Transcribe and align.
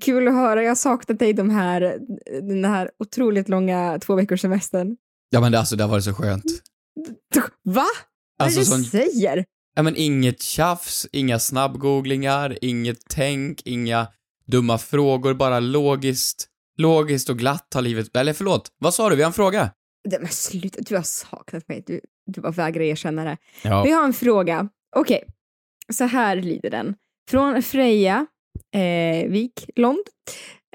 Kul 0.00 0.28
att 0.28 0.34
höra. 0.34 0.62
Jag 0.62 0.70
har 0.70 0.74
saknat 0.76 1.18
dig 1.18 1.32
de 1.32 1.50
här, 1.50 1.98
den 2.42 2.64
här 2.64 2.90
otroligt 2.98 3.48
långa 3.48 3.98
två 3.98 4.14
veckors 4.14 4.40
semestern. 4.40 4.96
Ja 5.30 5.40
men 5.40 5.52
det, 5.52 5.58
alltså, 5.58 5.76
det 5.76 5.84
har 5.84 5.90
varit 5.90 6.04
så 6.04 6.14
skönt. 6.14 6.44
Va? 7.34 7.42
Vad 7.62 7.84
Alltså, 8.38 8.60
är 8.60 8.60
det 8.60 8.66
sån- 8.66 8.78
du 8.82 8.84
säger? 8.84 9.44
Ja 9.76 9.82
men 9.82 9.96
inget 9.96 10.42
tjafs, 10.42 11.06
inga 11.12 11.38
snabbgooglingar, 11.38 12.58
inget 12.60 12.98
tänk, 13.08 13.62
inga 13.64 14.06
dumma 14.46 14.78
frågor, 14.78 15.34
bara 15.34 15.60
logiskt, 15.60 16.48
logiskt 16.78 17.30
och 17.30 17.38
glatt 17.38 17.74
har 17.74 17.82
livet... 17.82 18.16
Eller 18.16 18.32
förlåt, 18.32 18.68
vad 18.78 18.94
sa 18.94 19.10
du? 19.10 19.16
Vi 19.16 19.22
har 19.22 19.26
en 19.28 19.32
fråga. 19.32 19.70
Det, 20.08 20.18
men 20.18 20.28
sluta, 20.28 20.78
du 20.80 20.96
har 20.96 21.02
saknat 21.02 21.68
mig. 21.68 21.84
Du, 21.86 22.00
du 22.26 22.40
bara 22.40 22.52
vägrar 22.52 22.82
erkänna 22.82 23.24
det. 23.24 23.36
Ja. 23.62 23.82
Vi 23.84 23.90
har 23.90 24.04
en 24.04 24.12
fråga. 24.12 24.68
Okej, 24.96 25.24
så 25.92 26.04
här 26.04 26.36
lyder 26.36 26.70
den. 26.70 26.94
Från 27.30 27.62
Freja 27.62 28.26
eh, 28.74 29.30
Wiklund. 29.30 30.04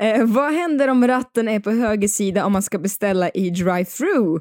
Eh, 0.02 0.26
vad 0.26 0.54
händer 0.54 0.88
om 0.88 1.08
ratten 1.08 1.48
är 1.48 1.60
på 1.60 1.72
höger 1.72 2.08
sida 2.08 2.46
om 2.46 2.52
man 2.54 2.64
ska 2.64 2.80
beställa 2.80 3.30
i 3.30 3.50
drive-through? 3.50 4.40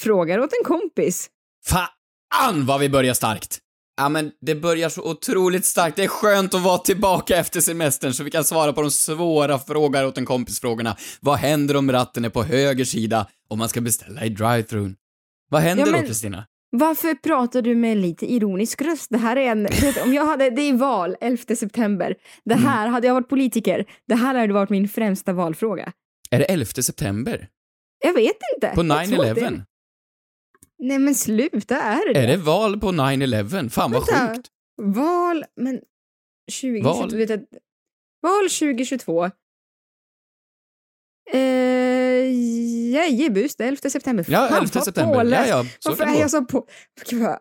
Frågar 0.00 0.38
åt 0.38 0.50
en 0.52 0.64
kompis. 0.64 1.28
Fan 1.66 2.66
vad 2.66 2.80
vi 2.80 2.88
börjar 2.88 3.14
starkt! 3.14 3.58
Ja 3.98 4.08
men 4.08 4.32
det 4.40 4.54
börjar 4.54 4.88
så 4.88 5.02
otroligt 5.10 5.64
starkt, 5.64 5.96
det 5.96 6.04
är 6.04 6.08
skönt 6.08 6.54
att 6.54 6.62
vara 6.62 6.78
tillbaka 6.78 7.36
efter 7.36 7.60
semestern 7.60 8.12
så 8.14 8.24
vi 8.24 8.30
kan 8.30 8.44
svara 8.44 8.72
på 8.72 8.82
de 8.82 8.90
svåra 8.90 9.58
frågor 9.58 10.04
åt 10.06 10.18
en 10.18 10.26
kompis-frågorna. 10.26 10.96
Vad 11.20 11.36
händer 11.36 11.76
om 11.76 11.92
ratten 11.92 12.24
är 12.24 12.28
på 12.28 12.42
höger 12.42 12.84
sida 12.84 13.26
om 13.48 13.58
man 13.58 13.68
ska 13.68 13.80
beställa 13.80 14.24
i 14.24 14.28
drive-thrun? 14.28 14.94
Vad 15.50 15.62
händer 15.62 15.86
Ja, 15.86 15.92
men- 15.92 16.00
då 16.00 16.06
Kristina? 16.06 16.46
Varför 16.70 17.14
pratar 17.14 17.62
du 17.62 17.74
med 17.74 17.96
lite 17.96 18.32
ironisk 18.32 18.82
röst? 18.82 19.06
Det 19.10 19.18
här 19.18 19.36
är 19.36 19.50
en, 19.50 19.68
om 20.04 20.14
jag 20.14 20.24
hade, 20.26 20.50
det 20.50 20.62
är 20.62 20.72
val 20.74 21.16
11 21.20 21.56
september. 21.56 22.14
Det 22.44 22.54
Mm. 22.54 22.66
här, 22.66 22.88
hade 22.88 23.06
jag 23.06 23.14
varit 23.14 23.28
politiker, 23.28 23.84
det 24.06 24.14
här 24.14 24.34
hade 24.34 24.52
varit 24.52 24.70
min 24.70 24.88
främsta 24.88 25.32
valfråga. 25.32 25.92
Är 26.30 26.38
det 26.38 26.44
11 26.44 26.64
september? 26.66 27.48
Jag 28.04 28.14
vet 28.14 28.36
inte. 28.54 28.72
På 28.74 28.84
Jag 28.86 29.08
tror 29.08 29.24
att 29.26 29.34
det- 29.34 29.40
9-11? 29.40 29.62
Nej 30.78 30.98
men 30.98 31.14
sluta, 31.14 31.76
är 31.80 32.14
det? 32.14 32.20
Är 32.20 32.26
det 32.26 32.36
val 32.36 32.80
på 32.80 32.92
9-11? 32.92 33.68
Fan 33.70 33.92
vad 33.92 34.06
Vänta. 34.06 34.34
sjukt. 34.34 34.48
Val, 34.82 35.44
men 35.56 35.80
2022, 36.60 36.92
Val? 37.00 37.16
vet 37.16 37.30
jag, 37.30 37.38
val 38.22 38.50
2022. 38.50 39.30
Eh, 41.32 42.32
Jajebus, 42.92 43.56
det 43.56 43.64
är 43.64 43.68
11 43.68 43.90
september. 43.90 44.26
Ja, 44.28 44.38
Fan, 44.48 44.58
11 44.58 44.70
vad 44.74 44.84
september. 44.84 45.14
påläst. 45.14 45.48
Ja, 45.48 45.56
ja, 45.64 45.70
så 45.78 45.88
Varför 45.90 46.04
är 46.04 46.20
jag 46.20 46.30
så 46.30 46.44
på... 46.44 46.66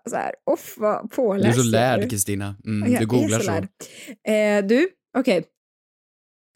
Så 0.09 0.15
här, 0.15 0.35
off, 0.43 0.73
vad 0.77 1.01
Du 1.01 1.05
är 1.05 1.07
påläst 1.07 1.55
så 1.55 1.65
jag 1.65 1.71
lärd 1.71 2.09
Kristina. 2.09 2.55
Mm, 2.65 2.91
Jag 2.93 3.01
du 3.01 3.05
googlar 3.05 3.39
så 3.39 3.45
så. 3.45 4.31
Eh, 4.31 4.65
du, 4.65 4.89
okej. 5.17 5.45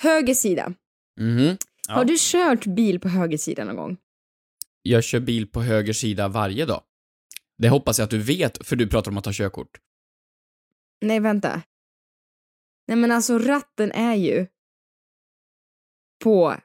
Höger 0.04 0.34
sida. 0.34 0.74
Mhm. 1.20 1.58
Ja. 1.88 1.94
Har 1.94 2.06
du 2.06 2.16
kört 2.20 2.66
bil 2.66 3.00
på 3.00 3.10
höger 3.10 3.38
sida 3.38 3.64
någon 3.64 3.76
gång? 3.76 3.98
Jag 4.82 5.04
kör 5.04 5.20
bil 5.20 5.48
på 5.48 5.62
höger 5.62 5.94
sida 5.94 6.28
varje 6.28 6.66
dag. 6.66 6.84
Det 7.58 7.70
hoppas 7.70 8.00
jag 8.00 8.04
att 8.04 8.10
du 8.12 8.18
vet, 8.20 8.68
för 8.68 8.76
du 8.76 8.88
pratar 8.88 9.12
om 9.12 9.18
att 9.18 9.24
ta 9.24 9.32
körkort. 9.34 9.78
Nej, 11.02 11.20
vänta. 11.20 11.62
Nej, 12.88 12.98
men 12.98 13.12
alltså 13.12 13.38
ratten 13.40 13.92
är 13.92 14.16
ju 14.16 14.48
på... 16.24 16.56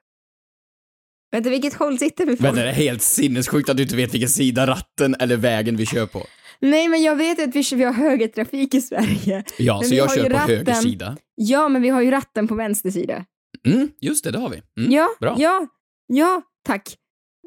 Vänta, 1.35 1.51
vilket 1.51 1.75
håll 1.75 1.99
sitter 1.99 2.27
vi 2.27 2.37
på? 2.37 2.43
Men 2.43 2.55
det 2.55 2.69
är 2.69 2.73
helt 2.73 3.03
sinnessjukt 3.03 3.69
att 3.69 3.77
du 3.77 3.83
inte 3.83 3.97
vet 3.97 4.15
vilken 4.15 4.29
sida 4.29 4.67
ratten 4.67 5.17
eller 5.21 5.37
vägen 5.37 5.77
vi 5.77 5.87
kör 5.87 6.07
på. 6.07 6.27
Nej, 6.61 6.89
men 6.89 7.03
jag 7.03 7.17
vet 7.17 7.41
att 7.41 7.57
vi, 7.57 7.77
vi 7.77 7.85
har 7.85 7.93
högertrafik 7.93 8.75
i 8.75 8.81
Sverige. 8.81 9.45
Ja, 9.59 9.79
Men 9.81 9.89
så 9.89 9.95
jag 9.95 10.17
ju 10.17 10.23
kör 10.23 10.31
på 10.31 10.37
höger 10.37 10.59
ratten. 10.65 10.83
sida. 10.83 11.17
Ja, 11.35 11.69
men 11.69 11.83
vi 11.83 11.89
har 11.89 12.03
ju 12.03 12.11
ratten 12.11 12.49
på 12.49 12.55
vänster 12.55 12.91
sida. 12.91 13.25
Mm, 13.67 13.91
just 14.01 14.25
det, 14.25 14.31
det 14.31 14.39
har 14.39 14.49
vi. 14.49 14.63
Mm, 14.79 14.93
ja, 14.93 15.09
bra. 15.21 15.37
ja, 15.39 15.67
ja, 16.07 16.43
tack. 16.65 16.97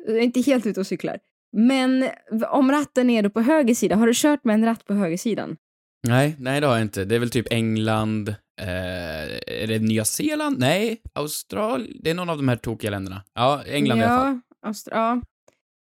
Jag 0.07 0.17
är 0.17 0.21
inte 0.21 0.41
helt 0.41 0.65
ute 0.65 0.79
och 0.79 0.87
cyklar. 0.87 1.17
Men 1.57 2.09
om 2.49 2.71
ratten 2.71 3.09
är 3.09 3.23
då 3.23 3.29
på 3.29 3.41
höger 3.41 3.75
sida, 3.75 3.95
har 3.95 4.07
du 4.07 4.13
kört 4.15 4.43
med 4.43 4.53
en 4.53 4.65
ratt 4.65 4.85
på 4.85 4.93
höger 4.93 5.17
sidan? 5.17 5.57
Nej, 6.07 6.35
nej 6.39 6.61
det 6.61 6.67
har 6.67 6.73
jag 6.73 6.81
inte. 6.81 7.05
Det 7.05 7.15
är 7.15 7.19
väl 7.19 7.29
typ 7.29 7.47
England, 7.51 8.29
eh, 8.61 8.67
är 9.61 9.67
det 9.67 9.79
Nya 9.79 10.05
Zeeland? 10.05 10.59
Nej, 10.59 11.01
Australien? 11.13 11.97
Det 12.03 12.09
är 12.09 12.13
någon 12.13 12.29
av 12.29 12.37
de 12.37 12.47
här 12.47 12.55
tokiga 12.55 12.91
länderna. 12.91 13.23
Ja, 13.33 13.63
England 13.63 13.99
i 13.99 14.03
alla 14.03 14.17
fall. 14.23 14.39
Ja, 14.61 14.69
Austra- 14.69 14.89
ja. 14.91 15.11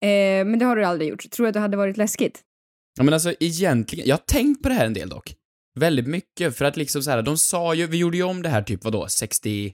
Eh, 0.07 0.45
men 0.45 0.59
det 0.59 0.65
har 0.65 0.75
du 0.75 0.83
aldrig 0.85 1.09
gjort. 1.09 1.31
Tror 1.31 1.43
du 1.45 1.47
att 1.47 1.53
det 1.53 1.59
hade 1.59 1.77
varit 1.77 1.97
läskigt? 1.97 2.41
Ja, 2.97 3.03
men 3.03 3.13
alltså 3.13 3.33
egentligen, 3.39 4.07
jag 4.07 4.13
har 4.15 4.23
tänkt 4.27 4.63
på 4.63 4.69
det 4.69 4.75
här 4.75 4.85
en 4.85 4.93
del 4.93 5.09
dock. 5.09 5.35
Väldigt 5.79 6.07
mycket, 6.07 6.57
för 6.57 6.65
att 6.65 6.77
liksom 6.77 7.03
så 7.03 7.11
här, 7.11 7.21
de 7.21 7.37
sa 7.37 7.73
ju, 7.73 7.87
vi 7.87 7.97
gjorde 7.97 8.17
ju 8.17 8.23
om 8.23 8.41
det 8.41 8.49
här 8.49 8.61
typ 8.63 8.83
vadå, 8.83 9.07
67? 9.07 9.73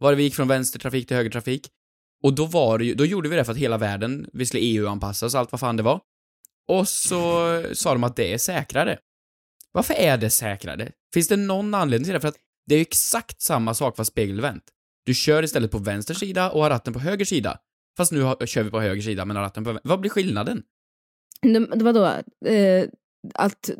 Var 0.00 0.10
det 0.10 0.16
vi 0.16 0.22
gick 0.22 0.34
från 0.34 0.48
vänstertrafik 0.48 1.08
till 1.08 1.16
högertrafik? 1.16 1.68
Och 2.22 2.34
då 2.34 2.46
var 2.46 2.78
det 2.78 2.84
ju, 2.84 2.94
då 2.94 3.04
gjorde 3.04 3.28
vi 3.28 3.36
det 3.36 3.44
för 3.44 3.52
att 3.52 3.58
hela 3.58 3.78
världen, 3.78 4.30
vi 4.32 4.46
skulle 4.46 4.62
EU-anpassas 4.62 5.34
och 5.34 5.40
allt 5.40 5.52
vad 5.52 5.60
fan 5.60 5.76
det 5.76 5.82
var. 5.82 6.00
Och 6.68 6.88
så 6.88 7.62
sa 7.74 7.92
de 7.92 8.04
att 8.04 8.16
det 8.16 8.32
är 8.32 8.38
säkrare. 8.38 8.98
Varför 9.72 9.94
är 9.94 10.16
det 10.16 10.30
säkrare? 10.30 10.92
Finns 11.14 11.28
det 11.28 11.36
någon 11.36 11.74
anledning 11.74 12.04
till 12.04 12.14
det? 12.14 12.20
För 12.20 12.28
att 12.28 12.36
det 12.66 12.74
är 12.74 12.78
ju 12.78 12.82
exakt 12.82 13.42
samma 13.42 13.74
sak 13.74 13.96
fast 13.96 14.10
spegelvänt. 14.10 14.64
Du 15.04 15.14
kör 15.14 15.42
istället 15.42 15.70
på 15.70 15.78
vänster 15.78 16.14
sida 16.14 16.50
och 16.50 16.62
har 16.62 16.70
ratten 16.70 16.92
på 16.92 16.98
höger 16.98 17.24
sida. 17.24 17.58
Fast 17.96 18.12
nu 18.12 18.20
har, 18.20 18.46
kör 18.46 18.62
vi 18.62 18.70
på 18.70 18.80
höger 18.80 19.02
sida 19.02 19.24
men 19.24 19.36
har 19.36 19.42
ratten 19.42 19.64
på 19.64 19.72
vänster. 19.72 19.88
Vad 19.88 20.00
blir 20.00 20.10
skillnaden? 20.10 20.62
Det, 21.42 21.66
det 21.76 21.84
var 21.84 21.92
då 21.92 22.06
eh, 22.50 22.88
att 23.34 23.70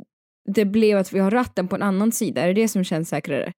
det 0.55 0.65
blev 0.65 0.99
att 0.99 1.13
vi 1.13 1.19
har 1.19 1.31
ratten 1.31 1.69
på 1.69 1.77
en 1.77 1.83
annan 1.83 2.13
sida. 2.13 2.41
Är 2.41 2.47
det 2.47 2.63
det 2.63 2.69
som 2.69 2.85
känns 2.85 3.09
säkrare? 3.09 3.53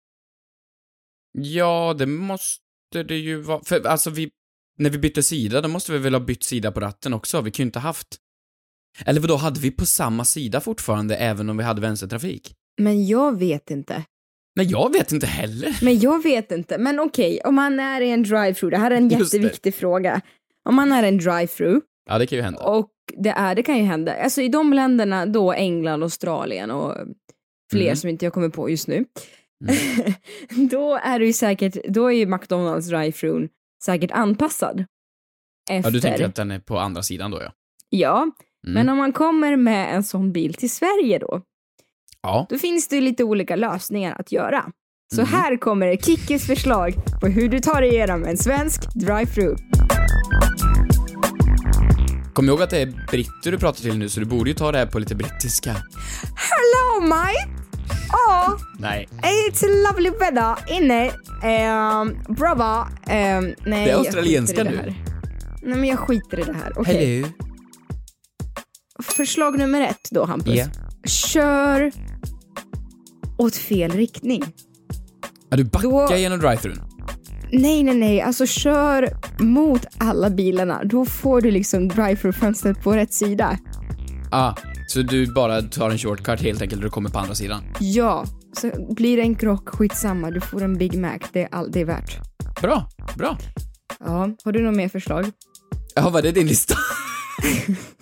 Ja, 1.33 1.95
det 1.99 2.07
måste 2.07 3.03
det 3.07 3.17
ju 3.17 3.41
vara. 3.41 3.65
För 3.65 3.87
alltså 3.87 4.11
vi, 4.11 4.31
när 4.79 4.91
vi 4.91 4.99
bytte 4.99 5.23
sida, 5.23 5.61
då 5.61 5.69
måste 5.69 5.93
vi 5.93 5.99
väl 5.99 6.15
ha 6.15 6.21
bytt 6.21 6.45
sida 6.45 6.73
på 6.73 6.81
ratten 6.81 7.15
också? 7.15 7.41
Vi 7.41 7.51
kunde 7.51 7.63
ju 7.63 7.69
inte 7.69 7.79
haft... 7.79 8.17
Eller 9.07 9.21
vadå, 9.21 9.37
hade 9.37 9.61
vi 9.61 9.71
på 9.71 9.87
samma 9.87 10.25
sida 10.25 10.61
fortfarande 10.61 11.17
även 11.17 11.51
om 11.51 11.57
vi 11.57 11.65
hade 11.65 11.81
vänstertrafik? 11.81 12.55
Men 12.81 13.07
jag 13.07 13.39
vet 13.39 13.71
inte. 13.71 14.05
Men 14.57 14.69
jag 14.69 14.93
vet 14.93 15.13
inte 15.13 15.27
heller. 15.27 15.79
Men 15.83 15.99
jag 16.01 16.23
vet 16.23 16.53
inte. 16.53 16.79
Men 16.79 17.01
okej, 17.01 17.41
om 17.45 17.55
man 17.55 17.81
är 17.81 18.01
i 18.01 18.11
en 18.11 18.25
drive-through, 18.25 18.71
det 18.71 18.77
här 18.79 18.91
är 18.91 18.97
en 18.97 19.09
Just 19.19 19.31
det. 19.33 19.37
jätteviktig 19.37 19.75
fråga. 19.75 20.21
Om 20.69 20.75
man 20.75 20.93
är 20.93 21.03
i 21.03 21.09
en 21.09 21.19
drive-through 21.21 21.81
Ja, 22.11 22.19
det 22.19 22.27
kan 22.27 22.37
ju 22.39 22.43
hända. 22.43 22.61
och 22.63 22.91
det 23.17 23.29
är, 23.31 23.55
det 23.55 23.63
kan 23.63 23.77
ju 23.79 23.83
hända. 23.85 24.15
Alltså 24.23 24.43
i 24.43 24.49
de 24.49 24.73
länderna, 24.73 25.27
då 25.27 25.53
England, 25.53 26.03
Australien 26.03 26.71
och 26.71 26.95
fler 27.73 27.83
Mm. 27.83 27.97
som 27.97 28.11
inte 28.11 28.27
jag 28.27 28.33
kommer 28.33 28.49
på 28.49 28.71
just 28.71 28.89
nu. 28.89 29.05
då 30.71 30.95
är 30.97 31.19
det 31.19 31.27
ju 31.27 31.33
säkert, 31.33 31.77
då 31.89 32.07
är 32.07 32.11
ju 32.13 32.27
McDonalds 32.27 32.89
drive-through 32.91 33.49
säkert 33.85 34.11
anpassad. 34.11 34.85
Ja, 35.71 35.75
Efter. 35.75 35.91
du 35.91 36.01
tänker 36.01 36.25
att 36.25 36.35
den 36.35 36.51
är 36.51 36.59
på 36.61 36.79
andra 36.79 37.03
sidan 37.03 37.31
då, 37.31 37.43
ja. 37.43 37.53
Ja, 37.91 38.31
Mm. 38.69 38.75
men 38.75 38.89
om 38.89 38.99
man 38.99 39.13
kommer 39.13 39.57
med 39.57 39.95
en 39.95 40.03
sån 40.05 40.33
bil 40.33 40.55
till 40.55 40.71
Sverige 40.71 41.19
då, 41.19 41.41
Ja. 42.23 42.47
då 42.49 42.59
finns 42.59 42.89
det 42.89 43.01
lite 43.01 43.25
olika 43.25 43.57
lösningar 43.57 44.17
att 44.21 44.33
göra. 44.33 44.65
Så 45.15 45.21
Mhm. 45.23 45.31
här 45.33 45.57
kommer 45.57 45.97
Kickes 45.97 46.47
förslag 46.47 46.95
på 47.21 47.27
hur 47.27 47.49
du 47.49 47.61
tar 47.61 47.81
dig 47.81 47.91
igenom 47.91 48.25
en 48.25 48.37
svensk 48.37 48.81
drive-through. 48.95 49.57
Kom 52.35 52.49
ihåg 52.49 52.63
att 52.63 52.71
det 52.71 52.83
är 52.83 53.07
britter 53.11 53.51
du 53.53 53.59
pratar 53.59 53.81
till 53.83 53.99
nu, 53.99 54.09
så 54.09 54.21
du 54.21 54.27
borde 54.27 54.51
ju 54.51 54.55
ta 54.57 54.73
det 54.73 54.79
här 54.79 54.87
på 54.87 54.99
lite 54.99 55.15
brittiska. 55.15 55.71
Hello 56.37 57.07
mate! 57.09 57.49
Oh, 58.29 58.57
Nej. 58.79 59.09
it's 59.51 59.65
lovely 59.89 60.11
weather 60.11 60.57
inne. 60.79 61.07
Um, 61.09 62.35
brother. 62.35 62.81
Um, 62.81 63.55
nej, 63.67 63.85
Det 63.85 63.91
är 63.91 63.97
australienska 63.97 64.65
nu. 64.65 64.95
Nej 65.63 65.77
men 65.79 65.85
jag 65.85 65.99
skiter 65.99 66.41
i 66.41 66.43
det 66.43 66.53
här. 66.53 66.73
Okej. 66.77 67.23
Hello. 67.23 67.29
Förslag 69.03 69.59
nummer 69.59 69.81
ett 69.81 70.09
då 70.11 70.25
Hampus. 70.25 70.55
Ja. 70.55 70.67
Kör 71.09 71.93
åt 73.39 73.57
fel 73.57 73.91
riktning. 73.93 74.45
Ja, 75.51 75.57
du 75.57 75.65
backar 75.65 76.09
Då- 76.11 76.17
genom 76.17 76.39
drive-thrun. 76.41 76.81
Nej, 77.53 77.83
nej, 77.83 77.95
nej. 77.95 78.21
Alltså 78.21 78.47
kör 78.47 79.09
mot 79.43 79.87
alla 79.99 80.31
bilarna. 80.31 80.85
Då 80.85 81.05
får 81.05 81.41
du 81.41 81.51
liksom 81.51 81.89
drive-through-fönstret 81.91 82.83
på 82.83 82.93
rätt 82.93 83.13
sida. 83.15 83.59
Ah, 84.31 84.55
så 84.89 85.03
du 85.03 85.33
bara 85.35 85.63
tar 85.63 85.91
en 85.91 85.99
shortcut 85.99 86.41
helt 86.41 86.63
enkelt 86.63 86.79
och 86.79 86.85
du 86.85 86.91
kommer 86.91 87.11
på 87.11 87.19
andra 87.19 87.35
sidan? 87.35 87.63
Ja, 87.81 88.25
Så 88.53 88.95
blir 88.95 89.17
det 89.17 89.23
en 89.23 89.35
krock, 89.35 89.69
skitsamma. 89.69 90.31
Du 90.31 90.41
får 90.41 90.63
en 90.63 90.79
Big 90.79 90.99
Mac. 90.99 91.19
Det 91.33 91.43
är, 91.43 91.49
all, 91.53 91.71
det 91.73 91.81
är 91.81 91.85
värt. 91.85 92.19
Bra, 92.63 92.89
bra. 93.17 93.39
Ja, 94.01 94.29
har 94.45 94.53
du 94.53 94.63
något 94.63 94.77
mer 94.77 94.89
förslag? 94.89 95.27
Ja, 95.95 96.09
var 96.11 96.23
det 96.23 96.33
din 96.33 96.47
lista? 96.47 96.75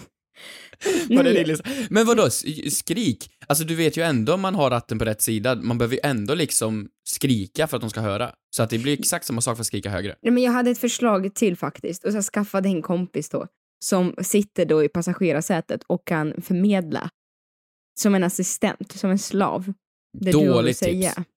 Nej. 1.09 1.35
din 1.35 1.47
lista? 1.47 1.71
Men 1.91 2.07
vadå, 2.07 2.31
skrik? 2.71 3.31
Alltså 3.47 3.65
du 3.65 3.75
vet 3.75 3.97
ju 3.97 4.03
ändå 4.03 4.35
om 4.35 4.41
man 4.41 4.55
har 4.55 4.71
ratten 4.71 4.99
på 4.99 5.05
rätt 5.05 5.23
sida, 5.23 5.55
man 5.55 5.79
behöver 5.79 5.95
ju 5.95 6.01
ändå 6.05 6.35
liksom 6.35 6.89
skrika 7.05 7.67
för 7.67 7.77
att 7.77 7.81
de 7.81 7.91
ska 7.91 8.01
höra. 8.01 8.31
Så 8.57 8.63
att 8.63 8.71
det 8.71 8.79
blir 8.79 8.99
exakt 8.99 9.25
samma 9.27 9.41
sak 9.41 9.57
för 9.57 9.61
att 9.61 9.67
skrika 9.67 9.91
högre. 9.91 10.17
Nej, 10.23 10.33
men 10.33 10.43
jag 10.43 10.53
hade 10.53 10.71
ett 10.71 10.79
förslag 10.79 11.35
till 11.35 11.57
faktiskt. 11.57 12.05
Och 12.05 12.13
så 12.13 12.23
skaffade 12.23 12.69
en 12.69 12.83
kompis 12.83 13.29
då 13.29 13.47
som 13.85 14.15
sitter 14.23 14.65
då 14.65 14.85
i 14.85 14.89
passagerarsätet 14.89 15.81
och 15.87 16.07
kan 16.07 16.43
förmedla. 16.43 17.11
Som 18.01 18.15
en 18.15 18.25
assistent, 18.25 18.93
som 18.93 19.11
en 19.11 19.19
slav. 19.19 19.73
Det 20.19 20.33
Dåligt 20.33 20.77
säga. 20.77 21.13
tips. 21.13 21.29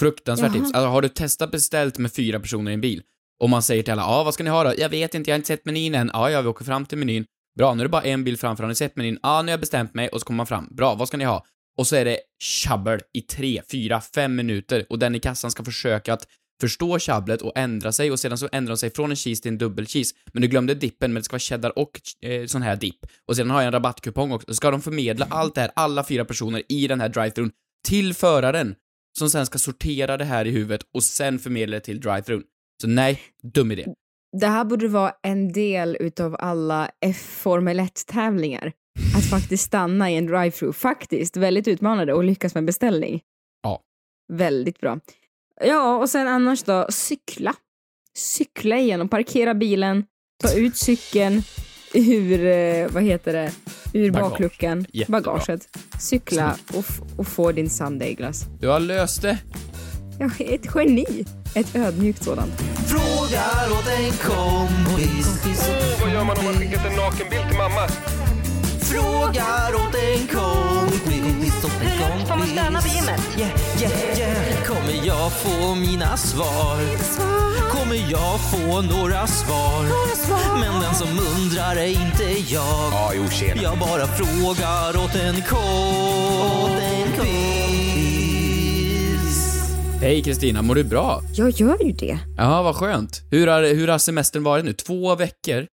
Fruktansvärt 0.00 0.54
Jaha. 0.54 0.64
tips. 0.64 0.74
Alltså, 0.74 0.88
har 0.88 1.02
du 1.02 1.08
testat 1.08 1.50
beställt 1.50 1.98
med 1.98 2.12
fyra 2.12 2.40
personer 2.40 2.70
i 2.70 2.74
en 2.74 2.80
bil? 2.80 3.02
Och 3.40 3.50
man 3.50 3.62
säger 3.62 3.82
till 3.82 3.92
alla, 3.92 4.02
ja 4.02 4.24
vad 4.24 4.34
ska 4.34 4.44
ni 4.44 4.50
ha 4.50 4.64
då? 4.64 4.72
Jag 4.78 4.88
vet 4.88 5.14
inte, 5.14 5.30
jag 5.30 5.34
har 5.34 5.38
inte 5.38 5.46
sett 5.46 5.64
menyn 5.64 5.94
än. 5.94 6.10
Ja, 6.12 6.30
ja, 6.30 6.42
vi 6.42 6.48
åker 6.48 6.64
fram 6.64 6.86
till 6.86 6.98
menyn. 6.98 7.24
Bra, 7.58 7.74
nu 7.74 7.80
är 7.80 7.84
det 7.84 7.88
bara 7.88 8.02
en 8.02 8.24
bil 8.24 8.38
framför, 8.38 8.62
har 8.62 8.68
ni 8.68 8.74
sett 8.74 8.96
menyn? 8.96 9.18
Ja, 9.22 9.42
nu 9.42 9.46
har 9.46 9.52
jag 9.52 9.60
bestämt 9.60 9.94
mig. 9.94 10.08
Och 10.08 10.20
så 10.20 10.26
kommer 10.26 10.36
man 10.36 10.46
fram. 10.46 10.68
Bra, 10.70 10.94
vad 10.94 11.08
ska 11.08 11.16
ni 11.16 11.24
ha? 11.24 11.44
Och 11.78 11.86
så 11.86 11.96
är 11.96 12.04
det 12.04 12.18
tjabbel 12.42 13.00
i 13.12 13.20
tre, 13.20 13.62
fyra, 13.70 14.00
fem 14.00 14.36
minuter 14.36 14.86
och 14.90 14.98
den 14.98 15.14
i 15.14 15.20
kassan 15.20 15.50
ska 15.50 15.64
försöka 15.64 16.12
att 16.12 16.26
förstå 16.60 16.98
tjabblet 16.98 17.42
och 17.42 17.52
ändra 17.56 17.92
sig 17.92 18.10
och 18.10 18.20
sedan 18.20 18.38
så 18.38 18.48
ändrar 18.52 18.74
de 18.74 18.78
sig 18.78 18.90
från 18.90 19.10
en 19.10 19.16
cheese 19.16 19.42
till 19.42 19.52
en 19.52 19.58
dubbel 19.58 19.86
cheese. 19.86 20.14
Men 20.32 20.42
du 20.42 20.48
glömde 20.48 20.74
dippen, 20.74 21.12
men 21.12 21.20
det 21.20 21.24
ska 21.24 21.34
vara 21.34 21.40
cheddar 21.40 21.78
och 21.78 22.00
eh, 22.22 22.46
sån 22.46 22.62
här 22.62 22.76
dipp. 22.76 23.06
Och 23.28 23.36
sedan 23.36 23.50
har 23.50 23.60
jag 23.60 23.66
en 23.66 23.72
rabattkupong 23.72 24.32
också. 24.32 24.54
Ska 24.54 24.70
de 24.70 24.82
förmedla 24.82 25.26
allt 25.30 25.54
det 25.54 25.60
här, 25.60 25.70
alla 25.76 26.04
fyra 26.04 26.24
personer 26.24 26.62
i 26.68 26.86
den 26.86 27.00
här 27.00 27.08
drive-thrun 27.08 27.50
till 27.88 28.14
föraren 28.14 28.74
som 29.18 29.30
sen 29.30 29.46
ska 29.46 29.58
sortera 29.58 30.16
det 30.16 30.24
här 30.24 30.44
i 30.44 30.50
huvudet 30.50 30.80
och 30.94 31.04
sen 31.04 31.38
förmedla 31.38 31.74
det 31.74 31.80
till 31.80 32.00
drive-thrun. 32.00 32.42
Så 32.82 32.88
nej, 32.88 33.20
dum 33.42 33.72
idé. 33.72 33.86
Det 34.40 34.46
här 34.46 34.64
borde 34.64 34.88
vara 34.88 35.12
en 35.22 35.52
del 35.52 35.96
utav 36.00 36.36
alla 36.38 36.90
F-Formel 37.00 37.80
1-tävlingar. 37.80 38.72
Att 39.16 39.24
faktiskt 39.30 39.64
stanna 39.64 40.10
i 40.10 40.16
en 40.16 40.26
drive-thru. 40.26 40.72
Faktiskt 40.72 41.36
väldigt 41.36 41.68
utmanande 41.68 42.14
och 42.14 42.24
lyckas 42.24 42.54
med 42.54 42.64
beställning. 42.64 43.20
Ja. 43.62 43.80
Väldigt 44.32 44.80
bra. 44.80 45.00
Ja, 45.60 45.96
och 45.96 46.10
sen 46.10 46.28
annars 46.28 46.62
då, 46.62 46.86
cykla. 46.90 47.54
Cykla 48.16 48.78
igenom, 48.78 49.08
parkera 49.08 49.54
bilen, 49.54 50.04
ta 50.42 50.52
ut 50.54 50.76
cykeln 50.76 51.42
ur, 51.94 52.46
eh, 52.46 52.88
vad 52.90 53.02
heter 53.02 53.32
det, 53.32 53.52
ur 53.94 54.10
Bagage. 54.10 54.30
bakluckan, 54.30 54.86
Jättebra. 54.92 55.20
bagaget. 55.20 55.68
Cykla 56.00 56.56
och, 56.74 56.84
och 57.18 57.26
få 57.26 57.52
din 57.52 57.70
Sunday-glass. 57.70 58.46
Du 58.60 58.68
har 58.68 58.80
löst 58.80 59.22
det. 59.22 59.38
Ja, 60.20 60.30
ett 60.38 60.66
geni. 60.74 61.24
Ett 61.54 61.76
ödmjukt 61.76 62.24
sådant. 62.24 62.62
Frågar 62.86 63.72
åt 63.72 63.86
en 63.88 64.12
kompis. 64.12 65.40
Vad 66.00 66.12
gör 66.12 66.24
man 66.24 66.38
om 66.38 66.44
man 66.44 66.54
skickat 66.54 66.86
en 66.86 66.96
nakenbild 66.96 67.48
till 67.48 67.58
mamma? 67.58 67.88
Frågar 68.80 69.74
åt 69.74 69.94
en 69.94 70.26
kompis. 70.26 71.18
Kompis. 71.62 72.28
Får 72.28 72.36
man 72.36 72.46
stöna 72.46 72.80
på 72.80 72.88
gymmet? 72.88 73.20
Yeah, 73.38 73.50
yeah, 73.80 74.18
yeah. 74.18 74.64
Kommer 74.66 75.06
jag 75.06 75.32
få 75.32 75.74
mina 75.74 76.16
svar? 76.16 76.78
Kommer 77.70 78.10
jag 78.10 78.40
få 78.50 78.82
några 78.82 79.26
svar? 79.26 79.84
Men 80.60 80.82
den 80.82 80.94
som 80.94 81.08
undrar 81.36 81.76
är 81.76 81.86
inte 81.86 82.52
jag. 82.52 83.12
Jo. 83.14 83.24
Jag 83.62 83.78
bara 83.78 84.06
frågar 84.06 85.04
åt 85.04 85.14
en 85.14 85.42
kompis. 85.42 86.88
Hej 90.00 90.22
Kristina, 90.22 90.62
mår 90.62 90.74
du 90.74 90.84
bra? 90.84 91.20
Jag 91.34 91.50
gör 91.50 91.84
ju 91.84 91.92
det. 91.92 92.18
Ja, 92.36 92.62
vad 92.62 92.76
skönt. 92.76 93.22
Hur 93.30 93.46
har, 93.46 93.62
hur 93.74 93.88
har 93.88 93.98
semestern 93.98 94.42
varit 94.42 94.64
nu? 94.64 94.72
Två 94.72 95.14
veckor 95.14 95.66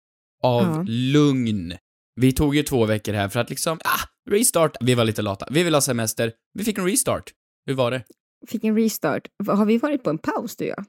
av 0.44 0.64
Ja. 0.64 0.84
lugn. 0.88 1.74
Vi 2.16 2.34
tog 2.34 2.56
ju 2.56 2.64
två 2.64 2.86
veckor 2.86 3.14
här 3.14 3.30
för 3.30 3.40
att 3.40 3.50
liksom, 3.50 3.80
ah, 3.84 4.30
restart. 4.30 4.78
Vi 4.80 4.96
var 4.96 5.06
lite 5.06 5.22
lata. 5.22 5.48
Vi 5.52 5.64
vill 5.64 5.74
ha 5.74 5.82
semester. 5.82 6.32
Vi 6.54 6.64
fick 6.64 6.78
en 6.78 6.86
restart. 6.86 7.32
Hur 7.66 7.74
var 7.74 7.92
det? 7.92 8.04
Fick 8.48 8.64
en 8.64 8.76
restart. 8.78 9.28
Har 9.48 9.66
vi 9.66 9.78
varit 9.78 10.04
på 10.04 10.10
en 10.10 10.18
paus 10.18 10.56
du 10.56 10.64
och 10.66 10.70
jag? 10.70 10.86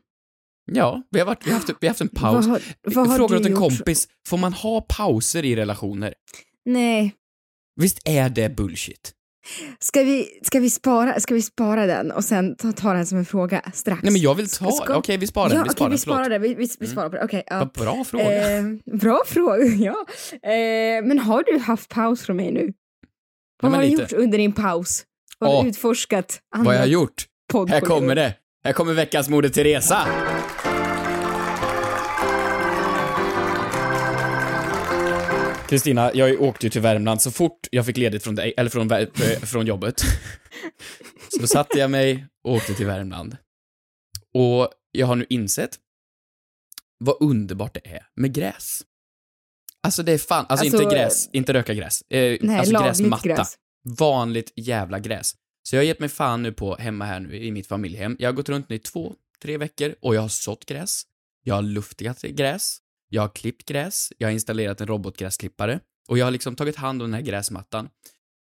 Ja, 0.72 1.02
vi 1.10 1.18
har, 1.18 1.26
varit, 1.26 1.46
vi 1.46 1.50
har, 1.50 1.58
haft, 1.58 1.70
vi 1.80 1.86
har 1.86 1.90
haft 1.90 2.00
en 2.00 2.08
paus. 2.08 2.46
Vad 2.46 2.52
har, 2.52 2.62
vad 2.94 3.08
har 3.08 3.16
Frågar 3.16 3.36
du 3.36 3.40
åt 3.40 3.46
en 3.46 3.52
gjort? 3.52 3.60
kompis, 3.78 4.08
får 4.28 4.38
man 4.38 4.52
ha 4.52 4.80
pauser 4.80 5.44
i 5.44 5.56
relationer? 5.56 6.14
Nej. 6.64 7.14
Visst 7.80 7.98
är 8.08 8.28
det 8.28 8.56
bullshit? 8.56 9.12
Ska 9.78 10.02
vi, 10.02 10.28
ska, 10.42 10.60
vi 10.60 10.70
spara, 10.70 11.20
ska 11.20 11.34
vi 11.34 11.42
spara 11.42 11.86
den 11.86 12.10
och 12.10 12.24
sen 12.24 12.56
ta, 12.56 12.72
ta 12.72 12.92
den 12.92 13.06
som 13.06 13.18
en 13.18 13.24
fråga 13.24 13.62
strax? 13.74 14.02
Nej 14.02 14.12
men 14.12 14.20
jag 14.20 14.34
vill 14.34 14.48
ta, 14.48 14.86
okej 14.96 15.16
vi 15.16 15.26
sparar 15.26 15.48
den, 15.48 15.58
ja, 15.58 15.64
vi 15.64 15.70
okej, 15.70 15.76
sparar 15.76 15.88
vi 15.88 15.94
den, 15.94 15.98
sparar 15.98 16.28
det. 16.28 16.38
Vi, 16.38 16.54
vi, 16.54 16.68
vi 16.80 16.86
sparar 16.86 17.08
på 17.08 17.16
det. 17.16 17.24
Okej, 17.24 17.42
ja. 17.46 17.70
Bra 17.74 18.04
fråga. 18.04 18.58
Eh, 18.58 18.64
bra 18.84 19.22
fråga, 19.26 19.64
ja. 19.64 20.06
Eh, 20.50 21.04
men 21.04 21.18
har 21.18 21.44
du 21.52 21.58
haft 21.58 21.88
paus 21.88 22.22
från 22.22 22.36
mig 22.36 22.52
nu? 22.52 22.72
Vad 23.62 23.70
men 23.70 23.80
har 23.80 23.86
du 23.86 23.92
gjort 23.92 24.12
under 24.12 24.38
din 24.38 24.52
paus? 24.52 25.04
Har 25.40 25.62
du 25.62 25.68
utforskat 25.68 26.40
Vad 26.56 26.74
jag 26.74 26.80
har 26.80 26.86
gjort? 26.86 27.26
Här 27.68 27.80
kommer 27.80 28.14
det. 28.14 28.34
Här 28.64 28.72
kommer 28.72 28.92
veckans 28.92 29.28
Moder 29.28 29.48
Teresa. 29.48 30.06
Kristina, 35.68 36.10
jag 36.14 36.42
åkte 36.42 36.66
ju 36.66 36.70
till 36.70 36.80
Värmland 36.80 37.22
så 37.22 37.30
fort 37.30 37.68
jag 37.70 37.86
fick 37.86 37.96
ledigt 37.96 38.24
från 38.24 38.34
dig, 38.34 38.54
eller 38.56 38.70
från, 38.70 38.90
eh, 38.92 39.08
från 39.42 39.66
jobbet. 39.66 40.00
Så 41.28 41.40
då 41.40 41.46
satte 41.46 41.78
jag 41.78 41.90
mig 41.90 42.26
och 42.44 42.52
åkte 42.54 42.74
till 42.74 42.86
Värmland. 42.86 43.36
Och 44.34 44.68
jag 44.92 45.06
har 45.06 45.16
nu 45.16 45.26
insett 45.28 45.70
vad 46.98 47.16
underbart 47.20 47.74
det 47.74 47.86
är 47.86 48.06
med 48.16 48.34
gräs. 48.34 48.80
Alltså 49.82 50.02
det 50.02 50.12
är 50.12 50.18
fan, 50.18 50.46
alltså, 50.48 50.66
Alltså, 50.66 50.82
inte 50.82 50.94
gräs, 50.94 51.28
inte 51.32 51.52
röka 51.52 51.74
gräs. 51.74 52.02
Eh, 52.02 52.38
Nej, 52.40 52.58
alltså 52.58 52.82
gräsmatta. 52.82 53.28
gräs. 53.28 53.54
Vanligt 53.98 54.52
jävla 54.56 54.98
gräs. 54.98 55.34
Så 55.62 55.76
jag 55.76 55.80
har 55.80 55.86
gett 55.86 56.00
mig 56.00 56.08
fan 56.08 56.42
nu 56.42 56.52
på 56.52 56.76
hemma 56.76 57.04
här 57.04 57.20
nu 57.20 57.36
i 57.36 57.50
mitt 57.52 57.66
familjehem. 57.66 58.16
Jag 58.18 58.28
har 58.28 58.32
gått 58.32 58.48
runt 58.48 58.68
nu 58.68 58.76
i 58.76 58.78
två, 58.78 59.14
tre 59.42 59.56
veckor 59.58 59.94
och 60.00 60.14
jag 60.14 60.20
har 60.20 60.28
sått 60.28 60.66
gräs. 60.66 61.02
Jag 61.42 61.54
har 61.54 61.62
luftigat 61.62 62.22
gräs. 62.22 62.78
Jag 63.14 63.22
har 63.22 63.28
klippt 63.28 63.68
gräs. 63.68 64.12
Jag 64.18 64.28
har 64.28 64.32
installerat 64.32 64.80
en 64.80 64.86
robotgräsklippare. 64.86 65.80
Och 66.08 66.18
jag 66.18 66.26
har 66.26 66.30
liksom 66.30 66.56
tagit 66.56 66.76
hand 66.76 67.02
om 67.02 67.10
den 67.10 67.14
här 67.14 67.26
gräsmattan. 67.26 67.88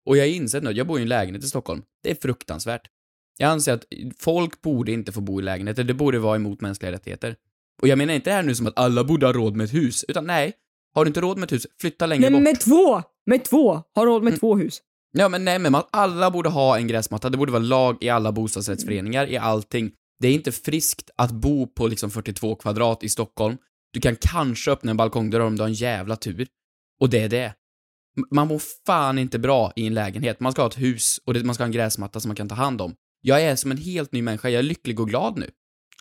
Och 0.07 0.17
jag 0.17 0.23
har 0.23 0.29
insett 0.29 0.63
nu, 0.63 0.71
jag 0.71 0.87
bor 0.87 0.99
i 0.99 1.03
en 1.03 1.09
lägenhet 1.09 1.45
i 1.45 1.49
Stockholm. 1.49 1.83
Det 2.03 2.11
är 2.11 2.15
fruktansvärt. 2.15 2.83
Jag 3.39 3.51
anser 3.51 3.73
att 3.75 3.85
folk 4.19 4.63
borde 4.63 4.93
inte 4.93 5.13
få 5.13 5.21
bo 5.21 5.41
i 5.41 5.43
lägenheter. 5.43 5.85
Det 5.85 5.95
borde 5.95 6.19
vara 6.19 6.37
emot 6.37 6.61
mänskliga 6.61 6.93
rättigheter. 6.93 7.37
Och 7.83 7.89
jag 7.89 7.99
menar 7.99 8.15
inte 8.15 8.31
det 8.31 8.35
här 8.35 8.43
nu 8.43 8.55
som 8.55 8.67
att 8.67 8.79
alla 8.79 9.05
borde 9.05 9.27
ha 9.27 9.33
råd 9.33 9.57
med 9.57 9.65
ett 9.65 9.75
hus, 9.75 10.05
utan 10.09 10.27
nej. 10.27 10.53
Har 10.95 11.05
du 11.05 11.09
inte 11.09 11.21
råd 11.21 11.39
med 11.39 11.47
ett 11.47 11.53
hus, 11.53 11.67
flytta 11.81 12.07
längre 12.07 12.21
Nej, 12.21 12.31
bort. 12.31 12.35
men 12.35 12.43
med 12.43 12.61
två! 12.61 13.03
Med 13.27 13.45
två! 13.45 13.83
Har 13.95 14.07
råd 14.07 14.23
med 14.23 14.41
två 14.41 14.57
hus. 14.57 14.83
Ja, 15.13 15.29
men 15.29 15.45
nej, 15.45 15.59
men 15.59 15.73
man, 15.73 15.83
alla 15.93 16.31
borde 16.31 16.49
ha 16.49 16.79
en 16.79 16.87
gräsmatta. 16.87 17.31
Det 17.31 17.39
borde 17.39 17.53
vara 17.53 17.63
lag 17.63 17.97
i 18.01 18.09
alla 18.09 18.33
bostadsrättsföreningar, 18.33 19.27
i 19.27 19.37
allting. 19.37 19.91
Det 20.21 20.29
är 20.29 20.33
inte 20.33 20.53
friskt 20.53 21.11
att 21.17 21.31
bo 21.31 21.67
på 21.67 21.87
liksom 21.87 22.11
42 22.11 22.55
kvadrat 22.55 23.05
i 23.05 23.09
Stockholm. 23.09 23.57
Du 23.93 24.01
kan 24.01 24.17
kanske 24.17 24.71
öppna 24.71 24.91
en 24.91 24.97
balkongdörr 24.97 25.41
om 25.41 25.57
du 25.57 25.63
har 25.63 25.69
en 25.69 25.75
jävla 25.75 26.17
tur. 26.17 26.49
Och 27.01 27.11
det 27.11 27.19
är 27.19 27.29
det. 27.29 27.55
Man 28.31 28.49
mår 28.49 28.63
fan 28.87 29.19
inte 29.19 29.39
bra 29.39 29.73
i 29.77 29.87
en 29.87 29.95
lägenhet. 29.95 30.41
Man 30.41 30.53
ska 30.53 30.63
ha 30.63 30.69
ett 30.69 30.79
hus 30.79 31.21
och 31.25 31.37
man 31.37 31.55
ska 31.55 31.63
ha 31.63 31.67
en 31.67 31.73
gräsmatta 31.73 32.21
som 32.21 32.29
man 32.29 32.37
kan 32.37 32.49
ta 32.49 32.55
hand 32.55 32.81
om. 32.81 32.95
Jag 33.21 33.43
är 33.43 33.57
som 33.57 33.71
en 33.71 33.77
helt 33.77 34.13
ny 34.13 34.23
människa. 34.23 34.49
Jag 34.49 34.59
är 34.59 34.63
lycklig 34.63 35.01
och 35.01 35.09
glad 35.09 35.39
nu. 35.39 35.51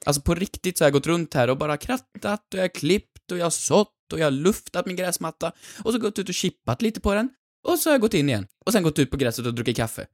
Alltså 0.06 0.22
på 0.22 0.36
riktigt 0.36 0.77
så 0.77 0.84
har 0.84 0.88
jag 0.88 0.94
gått 0.94 1.08
runt 1.08 1.34
här 1.34 1.50
och 1.50 1.58
bara 1.58 1.77
krattat 1.77 2.53
och 2.53 2.58
jag 2.58 2.63
har 2.63 2.67
klippt 2.67 3.32
och 3.32 3.38
jag 3.38 3.46
har 3.46 3.50
sått 3.50 4.13
och 4.13 4.20
jag 4.20 4.25
har 4.25 4.32
luftat 4.32 4.86
min 4.86 4.96
gräsmatta 4.96 5.51
och 5.84 5.94
så 5.94 6.00
gått 6.00 6.20
ut 6.20 6.29
och 6.29 6.36
chippat 6.36 6.82
lite 6.82 7.01
på 7.01 7.13
den 7.13 7.29
och 7.67 7.79
så 7.79 7.89
har 7.89 7.94
jag 7.94 8.01
gått 8.01 8.13
in 8.13 8.29
igen 8.29 8.48
och 8.65 8.72
sen 8.72 8.84
gått 8.84 9.00
ut 9.00 9.12
på 9.12 9.17
gräset 9.17 9.46
och 9.46 9.53
druckit 9.53 9.77
kaffe. 9.77 10.08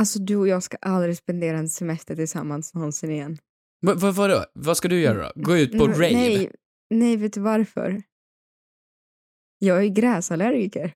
Alltså 0.00 0.18
du 0.18 0.36
och 0.36 0.48
jag 0.48 0.62
ska 0.62 0.76
aldrig 0.76 1.16
spendera 1.16 1.58
en 1.58 1.68
semester 1.68 2.16
tillsammans 2.16 2.74
någonsin 2.74 3.10
igen. 3.10 3.38
Va, 3.86 3.94
va, 3.94 4.10
vadå? 4.10 4.44
Vad 4.54 4.76
ska 4.76 4.88
du 4.88 5.00
göra 5.00 5.32
då? 5.34 5.42
Gå 5.42 5.56
ut 5.56 5.70
på 5.78 5.84
Mm, 5.84 5.92
rave? 6.00 6.12
Nej, 6.12 6.50
nej, 6.94 7.16
vet 7.16 7.32
du 7.32 7.40
varför? 7.40 8.02
Jag 9.58 9.84
är 9.84 9.88
gräsallergiker. 9.88 10.92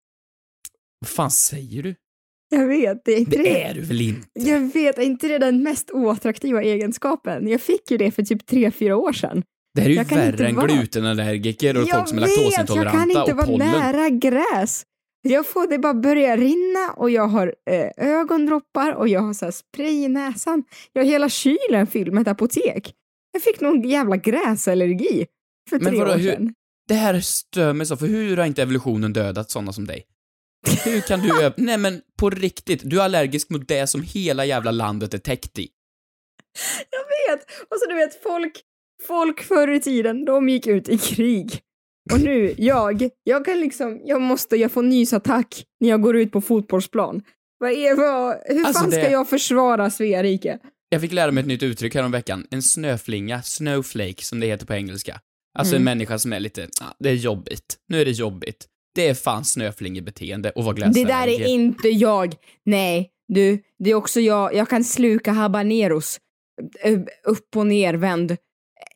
Vad 1.00 1.09
fan 1.09 1.30
säger 1.30 1.82
du? 1.82 1.94
Jag 2.49 2.66
vet, 2.66 3.04
det 3.04 3.12
är 3.12 3.18
inte 3.18 3.37
det. 3.37 3.42
Det 3.42 3.62
är 3.62 3.75
du 3.75 3.80
väl 3.80 4.00
inte? 4.00 4.28
Jag 4.32 4.61
vet, 4.73 4.99
är 4.99 5.02
inte 5.02 5.28
det 5.28 5.38
den 5.38 5.62
mest 5.62 5.90
oattraktiva 5.90 6.62
egenskapen? 6.62 7.49
Jag 7.49 7.61
fick 7.61 7.90
ju 7.90 7.97
det 7.97 8.11
för 8.11 8.23
typ 8.23 8.47
tre 8.47 8.70
fyra 8.70 8.97
år 8.97 9.12
sedan. 9.12 9.42
Det 9.75 9.80
här 9.80 9.88
är 9.88 9.92
ju 9.92 9.97
Jag 9.97 10.04
värre 10.04 10.47
än 10.49 10.54
vara- 10.56 10.66
glutenallergiker 10.66 11.76
och 11.82 11.88
folk 11.88 12.09
som 12.09 12.18
är 12.18 12.23
jag 12.23 12.28
laktosintoleranta 12.30 12.99
kan 12.99 13.11
inte 13.11 13.20
och 13.23 13.37
vara 13.37 13.47
pollen. 13.47 13.68
nära 13.70 14.09
gräs. 14.09 14.82
Jag 15.23 15.47
får 15.47 15.67
det 15.67 15.79
bara 15.79 15.95
börja 15.95 16.37
rinna 16.37 16.93
och 16.97 17.11
jag 17.11 17.27
har 17.29 17.55
eh, 17.71 17.91
ögondroppar 17.97 18.93
och 18.93 19.09
jag 19.09 19.21
har 19.21 19.35
så 19.35 19.53
spray 19.53 20.05
i 20.05 20.09
näsan. 20.09 20.65
Jag 20.93 21.03
har 21.03 21.07
hela 21.11 21.29
kylen 21.29 21.87
fylld 21.87 22.12
med 22.12 22.21
ett 22.23 22.29
apotek. 22.29 22.95
Jag 23.33 23.43
fick 23.43 23.61
någon 23.61 23.89
jävla 23.89 24.17
gräsallergi 24.17 25.27
för 25.71 25.79
Men 25.79 25.89
tre 25.89 25.99
vadå, 25.99 26.12
år 26.12 26.17
hur- 26.17 26.31
sedan. 26.33 26.55
Det 26.89 26.95
här 26.95 27.21
stör 27.21 27.73
mig 27.73 27.87
så, 27.87 27.97
för 27.97 28.07
hur 28.07 28.37
har 28.37 28.45
inte 28.45 28.62
evolutionen 28.62 29.12
dödat 29.12 29.50
sådana 29.50 29.73
som 29.73 29.87
dig? 29.87 30.05
Hur 30.85 31.00
kan 31.00 31.21
du. 31.21 31.53
Nej 31.65 31.79
men 31.79 32.00
på 32.19 32.31
riktigt, 32.31 32.81
du 32.85 33.00
är 33.00 33.05
allergisk 33.05 33.50
mot 33.50 33.69
det 33.69 33.87
som 33.87 34.03
hela 34.03 34.45
jävla 34.45 34.71
landet 34.71 35.15
är 35.15 35.19
täckt 35.19 35.59
i. 35.59 35.69
Jag 36.91 37.35
vet! 37.37 37.45
Och 37.45 37.77
så 37.81 37.87
du 37.89 37.95
vet, 37.95 38.23
folk, 38.23 38.53
folk 39.07 39.41
förr 39.43 39.71
i 39.71 39.81
tiden, 39.81 40.25
de 40.25 40.49
gick 40.49 40.67
ut 40.67 40.89
i 40.89 40.99
krig. 40.99 41.61
Och 42.12 42.21
nu, 42.21 42.55
jag, 42.59 43.09
jag 43.25 43.45
kan 43.45 43.61
liksom, 43.61 44.00
jag 44.05 44.21
måste, 44.21 44.57
jag 44.57 44.73
får 44.73 44.83
nysattack 44.83 45.64
när 45.81 45.88
jag 45.88 46.02
går 46.02 46.17
ut 46.17 46.33
på 46.33 46.40
fotbollsplan. 46.40 47.23
Vad 47.59 47.71
är, 47.71 47.97
vad, 47.97 48.37
hur 48.47 48.67
Alltså, 48.67 48.83
fan 48.83 48.93
ska 48.93 49.00
det- 49.00 49.11
jag 49.11 49.29
försvara 49.29 49.90
Svea 49.90 50.23
rike? 50.23 50.59
Jag 50.88 51.00
fick 51.00 51.12
lära 51.12 51.31
mig 51.31 51.40
ett 51.40 51.47
nytt 51.47 51.62
uttryck 51.62 51.95
häromveckan. 51.95 52.47
En 52.50 52.62
snöflinga, 52.62 53.43
snowflake 53.43 54.25
som 54.25 54.40
det 54.40 54.47
heter 54.47 54.67
på 54.67 54.75
engelska. 54.75 55.21
Alltså 55.59 55.75
Mm. 55.76 55.81
en 55.81 55.85
människa 55.85 56.19
som 56.19 56.33
är 56.33 56.40
lite, 56.40 56.69
ah, 56.81 56.95
det 56.99 57.09
är 57.11 57.14
jobbigt. 57.14 57.76
Nu 57.88 58.00
är 58.00 58.05
det 58.05 58.11
jobbigt. 58.11 58.67
Det 58.95 59.09
är 59.09 59.14
fan 59.14 59.45
snöflingebeteende 59.45 60.50
och 60.50 60.64
vara 60.64 60.75
Det 60.88 61.05
där 61.05 61.29
är 61.29 61.47
inte 61.47 61.88
jag. 61.88 62.35
Nej, 62.64 63.11
du, 63.29 63.62
det 63.79 63.90
är 63.90 63.95
också 63.95 64.21
jag. 64.21 64.55
Jag 64.55 64.69
kan 64.69 64.85
sluka 64.85 65.33
habaneros 65.33 66.21
eh, 66.81 66.99
upp 67.25 67.57
och 67.57 67.67
nervänd 67.67 68.37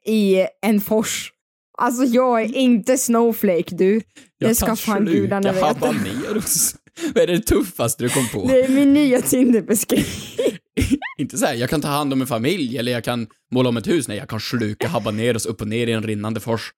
i 0.06 0.46
en 0.66 0.80
fors. 0.80 1.32
Alltså 1.78 2.04
jag 2.04 2.42
är 2.42 2.54
inte 2.54 2.98
snowflake 2.98 3.74
du. 3.74 4.00
Det 4.40 4.54
ska 4.54 4.66
kan 4.66 4.76
fan 4.76 5.04
gudarna 5.04 5.52
veta. 5.52 5.66
habaneros. 5.66 6.76
Vad 7.14 7.22
är 7.22 7.26
det 7.26 7.40
tuffaste 7.40 8.04
du 8.04 8.08
kom 8.08 8.28
på? 8.28 8.48
Det 8.48 8.64
är 8.64 8.68
min 8.68 8.92
nya 8.92 9.22
Tinderbeskrivning. 9.22 10.58
Inte 11.18 11.38
så 11.38 11.46
här, 11.46 11.54
jag 11.54 11.70
kan 11.70 11.80
ta 11.80 11.88
hand 11.88 12.12
om 12.12 12.20
en 12.20 12.26
familj 12.26 12.78
eller 12.78 12.92
jag 12.92 13.04
kan 13.04 13.26
måla 13.52 13.68
om 13.68 13.76
ett 13.76 13.86
hus. 13.86 14.08
Nej, 14.08 14.16
jag 14.16 14.28
kan 14.28 14.40
sluka 14.40 14.88
habaneros 14.88 15.46
upp 15.46 15.60
och 15.60 15.68
ner 15.68 15.86
i 15.86 15.92
en 15.92 16.02
rinnande 16.02 16.40
fors. 16.40 16.72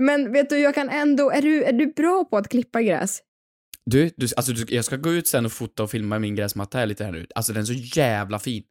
Men 0.00 0.32
vet 0.32 0.50
du, 0.50 0.58
jag 0.58 0.74
kan 0.74 0.88
ändå, 0.88 1.30
är 1.30 1.42
du, 1.42 1.64
är 1.64 1.72
du 1.72 1.86
bra 1.86 2.24
på 2.24 2.36
att 2.36 2.48
klippa 2.48 2.82
gräs? 2.82 3.20
Du, 3.90 4.10
du, 4.16 4.26
alltså 4.36 4.52
du, 4.52 4.74
jag 4.74 4.84
ska 4.84 4.96
gå 4.96 5.12
ut 5.12 5.26
sen 5.26 5.46
och 5.46 5.52
fota 5.52 5.82
och 5.82 5.90
filma 5.90 6.18
min 6.18 6.34
gräsmatta 6.34 6.78
här 6.78 6.86
lite 6.86 7.04
här 7.04 7.12
nu. 7.12 7.26
Alltså 7.34 7.52
den 7.52 7.62
är 7.62 7.66
så 7.66 7.98
jävla 7.98 8.38
fin. 8.38 8.62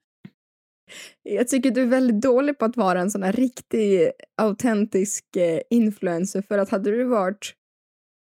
Jag 1.24 1.48
tycker 1.48 1.72
du 1.72 1.82
är 1.82 1.86
väldigt 1.86 2.22
dålig 2.22 2.58
på 2.58 2.66
att 2.66 2.78
vara 2.78 3.02
en 3.02 3.12
sån 3.12 3.24
här 3.24 3.34
riktig 3.34 4.12
autentisk 4.42 5.36
eh, 5.36 5.60
influencer 5.70 6.42
för 6.42 6.58
att 6.58 6.70
hade 6.70 6.92
du 6.92 7.04
varit 7.04 7.54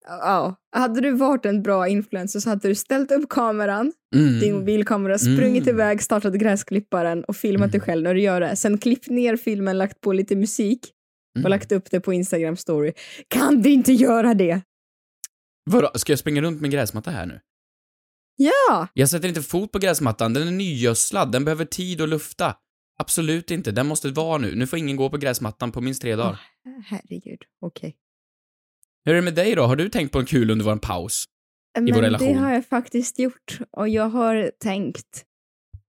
Ja, 0.08 0.56
hade 0.76 1.02
du 1.02 1.12
varit 1.12 1.46
en 1.46 1.64
bra 1.64 1.88
influencer 1.88 2.40
så 2.40 2.50
hade 2.50 2.68
du 2.68 2.76
ställt 2.76 3.12
upp 3.12 3.30
kameran, 3.30 3.92
Mm. 4.16 4.40
din 4.40 4.54
mobilkamera, 4.54 5.18
sprungit 5.18 5.64
Mm. 5.68 5.76
iväg, 5.76 6.02
startat 6.02 6.34
gräsklipparen 6.34 7.24
och 7.24 7.36
filmat 7.36 7.72
dig 7.72 7.82
själv 7.82 8.04
när 8.04 8.14
du 8.14 8.22
gör 8.22 8.42
det. 8.42 8.56
Sen 8.56 8.78
klippt 8.78 9.10
ner 9.10 9.36
filmen, 9.38 9.78
lagt 9.78 10.02
på 10.02 10.14
lite 10.14 10.36
musik 10.36 10.80
och 11.36 11.40
Mm. 11.40 11.50
lagt 11.50 11.72
upp 11.72 11.92
det 11.92 12.00
på 12.00 12.14
Instagram 12.14 12.58
story. 12.58 12.94
Kan 13.28 13.62
du 13.62 13.70
inte 13.70 13.94
göra 13.94 14.34
det? 14.34 14.62
Vadå, 15.72 15.92
ska 15.96 16.12
jag 16.12 16.20
springa 16.20 16.42
runt 16.42 16.62
med 16.62 16.72
gräsmatta 16.72 17.12
här 17.12 17.26
nu? 17.26 17.40
Ja! 18.36 18.88
Jag 18.94 19.10
sätter 19.10 19.28
inte 19.28 19.42
fot 19.42 19.72
på 19.72 19.80
gräsmattan, 19.80 20.34
den 20.34 20.48
är 20.48 20.52
nygödslad, 20.52 21.32
den 21.32 21.46
behöver 21.46 21.66
tid 21.66 22.02
att 22.02 22.10
lufta. 22.10 22.56
Absolut 22.98 23.52
inte, 23.52 23.72
den 23.72 23.88
måste 23.88 24.10
vara 24.10 24.38
nu. 24.38 24.56
Nu 24.56 24.68
får 24.68 24.80
ingen 24.80 24.98
gå 24.98 25.10
på 25.10 25.18
gräsmattan 25.18 25.72
på 25.72 25.82
minst 25.82 26.02
tre 26.02 26.16
dagar. 26.16 26.42
Herregud, 26.86 27.40
okej. 27.62 27.96
Hur 29.06 29.12
är 29.12 29.16
det 29.16 29.22
med 29.22 29.36
dig 29.36 29.56
då? 29.56 29.64
Har 29.64 29.76
du 29.76 29.90
tänkt 29.90 30.12
på 30.12 30.20
en 30.20 30.26
kul 30.26 30.52
under 30.52 30.66
vår 30.66 30.76
paus? 30.76 31.26
Men 31.76 31.86
vår 31.86 32.02
det 32.02 32.08
relation. 32.08 32.38
har 32.38 32.54
jag 32.54 32.66
faktiskt 32.66 33.20
gjort 33.20 33.60
och 33.72 33.90
jag 33.90 34.10
har 34.10 34.52
tänkt 34.60 35.26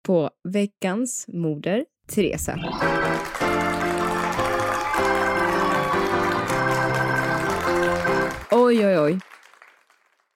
på 0.06 0.30
veckans 0.44 1.26
moder, 1.28 1.86
Teresa. 2.08 2.60
Oj, 8.52 8.86
oj, 8.86 9.00
oj. 9.00 9.20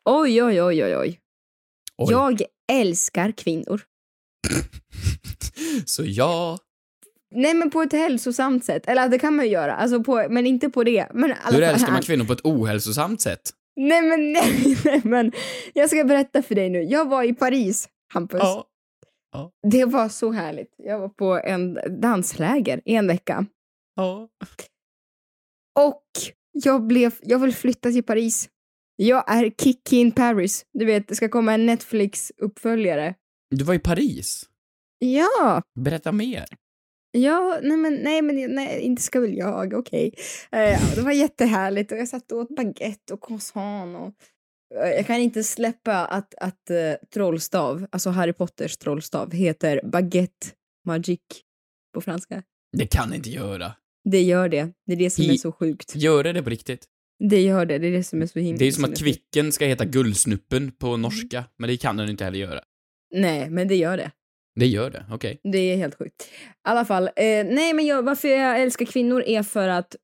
Oj, 0.06 0.44
oj, 0.44 0.62
oj, 0.62 0.84
oj, 0.84 0.98
oj. 0.98 1.20
Oj. 2.00 2.12
Jag 2.12 2.42
älskar 2.72 3.32
kvinnor. 3.32 3.82
Så 5.86 6.04
ja, 6.06 6.58
Nej, 7.36 7.54
men 7.54 7.70
på 7.70 7.82
ett 7.82 7.92
hälsosamt 7.92 8.66
sätt. 8.66 8.88
Eller 8.88 9.10
det 9.10 9.20
kan 9.20 9.36
man 9.36 9.46
ju 9.46 9.52
göra, 9.52 9.76
alltså 9.76 10.04
på, 10.04 10.28
men 10.30 10.46
inte 10.46 10.70
på 10.70 10.84
det. 10.84 11.08
Men 11.14 11.34
alla 11.44 11.58
hur 11.58 11.64
älskar 11.64 11.92
man 11.92 12.02
kvinnor 12.04 12.26
på 12.26 12.34
ett 12.34 12.46
ohälsosamt 12.46 13.22
sätt? 13.22 13.42
Nej, 13.76 14.02
men 14.02 14.34
nej, 14.34 14.78
nej, 14.86 15.02
men 15.04 15.32
jag 15.74 15.90
ska 15.90 16.04
berätta 16.04 16.42
för 16.42 16.56
dig 16.56 16.70
nu. 16.70 16.84
Jag 16.84 17.10
var 17.10 17.24
i 17.24 17.34
Paris, 17.34 17.90
Hampus. 18.14 18.42
Ja. 18.42 18.66
Det 19.72 19.86
var 19.86 20.10
så 20.10 20.32
härligt. 20.32 20.74
Jag 20.78 21.00
var 21.00 21.10
på 21.10 21.40
en 21.44 21.80
dansläger 22.02 22.82
i 22.86 22.96
en 22.96 23.08
vecka. 23.08 23.46
Ja. 23.96 24.30
Och 25.80 26.04
jag, 26.52 26.88
blev, 26.88 27.16
jag 27.22 27.40
vill 27.40 27.56
flytta 27.56 27.92
till 27.92 28.04
Paris. 28.04 28.50
Jag 29.02 29.32
är 29.32 29.50
Kiki 29.62 29.96
in 29.98 30.12
Paris. 30.12 30.66
Du 30.74 30.86
vet, 30.86 31.08
det 31.08 31.16
ska 31.16 31.30
komma 31.30 31.54
en 31.54 31.66
Netflix-uppföljare. 31.66 33.14
Du 33.56 33.64
var 33.64 33.74
i 33.74 33.80
Paris. 33.80 34.44
Ja, 35.00 35.62
Berätta 35.80 36.12
mer. 36.12 36.46
ja, 37.12 37.60
nej 37.64 37.78
men, 37.78 37.94
nej, 37.94 38.22
men 38.22 38.56
nej, 38.56 38.80
inte 38.82 39.02
ska 39.02 39.20
väl 39.20 39.38
jag, 39.38 39.74
okej. 39.74 40.14
Eh, 40.52 40.60
ja, 40.60 40.80
det 40.96 41.02
var 41.02 41.12
jättehärligt 41.12 41.92
och 41.92 41.98
jag 41.98 42.08
satt 42.08 42.32
och 42.32 42.38
åt 42.38 42.56
baguette 42.56 43.14
och 43.14 43.24
croissant 43.24 43.98
och 43.98 44.14
eh, 44.84 44.90
jag 44.90 45.08
kan 45.08 45.16
inte 45.18 45.44
släppa 45.44 46.06
att, 46.06 46.36
att 46.36 46.72
uh, 46.72 47.08
trollstav, 47.14 47.86
alltså 47.92 48.10
Harry 48.10 48.34
Potters 48.34 48.78
trollstav, 48.78 49.32
heter 49.34 49.82
baguette 49.84 50.48
magique 50.88 51.42
på 51.94 52.02
franska. 52.02 52.44
Det 52.78 52.86
kan 52.88 53.14
inte 53.14 53.30
göra. 53.30 53.74
Det 54.10 54.22
gör 54.22 54.50
det. 54.50 54.74
Det 54.86 54.94
är 54.94 54.98
det 54.98 55.10
som 55.10 55.24
I- 55.24 55.34
är 55.34 55.38
så 55.38 55.52
sjukt. 55.52 55.96
Gör 55.96 56.24
det 56.24 56.44
på 56.44 56.50
riktigt? 56.50 56.86
Det 57.20 57.42
gör 57.42 57.66
det. 57.66 57.78
Det 57.78 57.88
är 57.88 57.92
det 57.92 58.04
som 58.04 58.22
är 58.22 58.26
så 58.26 58.40
himla... 58.40 58.60
Det 58.60 58.66
är 58.66 58.72
som 58.72 58.86
att 58.86 59.00
Kvicken 59.00 59.52
ska 59.52 59.66
heta 59.66 59.86
Guldsnuppen 59.86 60.72
på 60.72 60.98
norska, 60.98 61.44
men 61.58 61.70
det 61.70 61.78
kan 61.78 61.98
den 61.98 62.10
inte 62.10 62.24
heller 62.24 62.40
göra. 62.40 62.62
Nej, 63.16 63.50
men 63.50 63.68
det 63.68 63.76
gör 63.76 63.98
det. 63.98 64.12
Det 64.56 64.68
gör 64.68 64.90
det, 64.90 65.06
okej. 65.12 65.40
Det 65.44 65.58
är 65.58 65.78
helt 65.78 65.96
sjukt. 65.96 66.22
I 66.22 66.26
alla 66.64 66.86
fall, 66.86 67.04
eh, 67.04 67.46
nej 67.46 67.74
men 67.74 67.86
jag, 67.86 68.04
varför 68.04 68.28
jag 68.28 68.62
älskar 68.62 68.86
kvinnor 68.86 69.24
är 69.24 69.44
för 69.44 69.68
att 69.68 69.96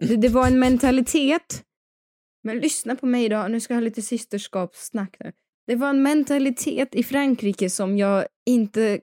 det, 0.00 0.16
det 0.16 0.28
var 0.28 0.46
en 0.46 0.58
mentalitet. 0.58 1.62
Men 2.42 2.58
lyssna 2.58 2.96
på 2.96 3.06
mig 3.06 3.28
då, 3.28 3.48
nu 3.48 3.60
ska 3.60 3.74
jag 3.74 3.80
ha 3.80 3.84
lite 3.84 4.02
systerskapssnack 4.02 5.16
nu. 5.20 5.32
Det 5.66 5.76
var 5.76 5.90
en 5.90 6.02
mentalitet 6.02 6.94
i 6.94 7.02
Frankrike 7.02 7.70
som 7.70 7.98
jag 7.98 8.26
inte 8.46 9.00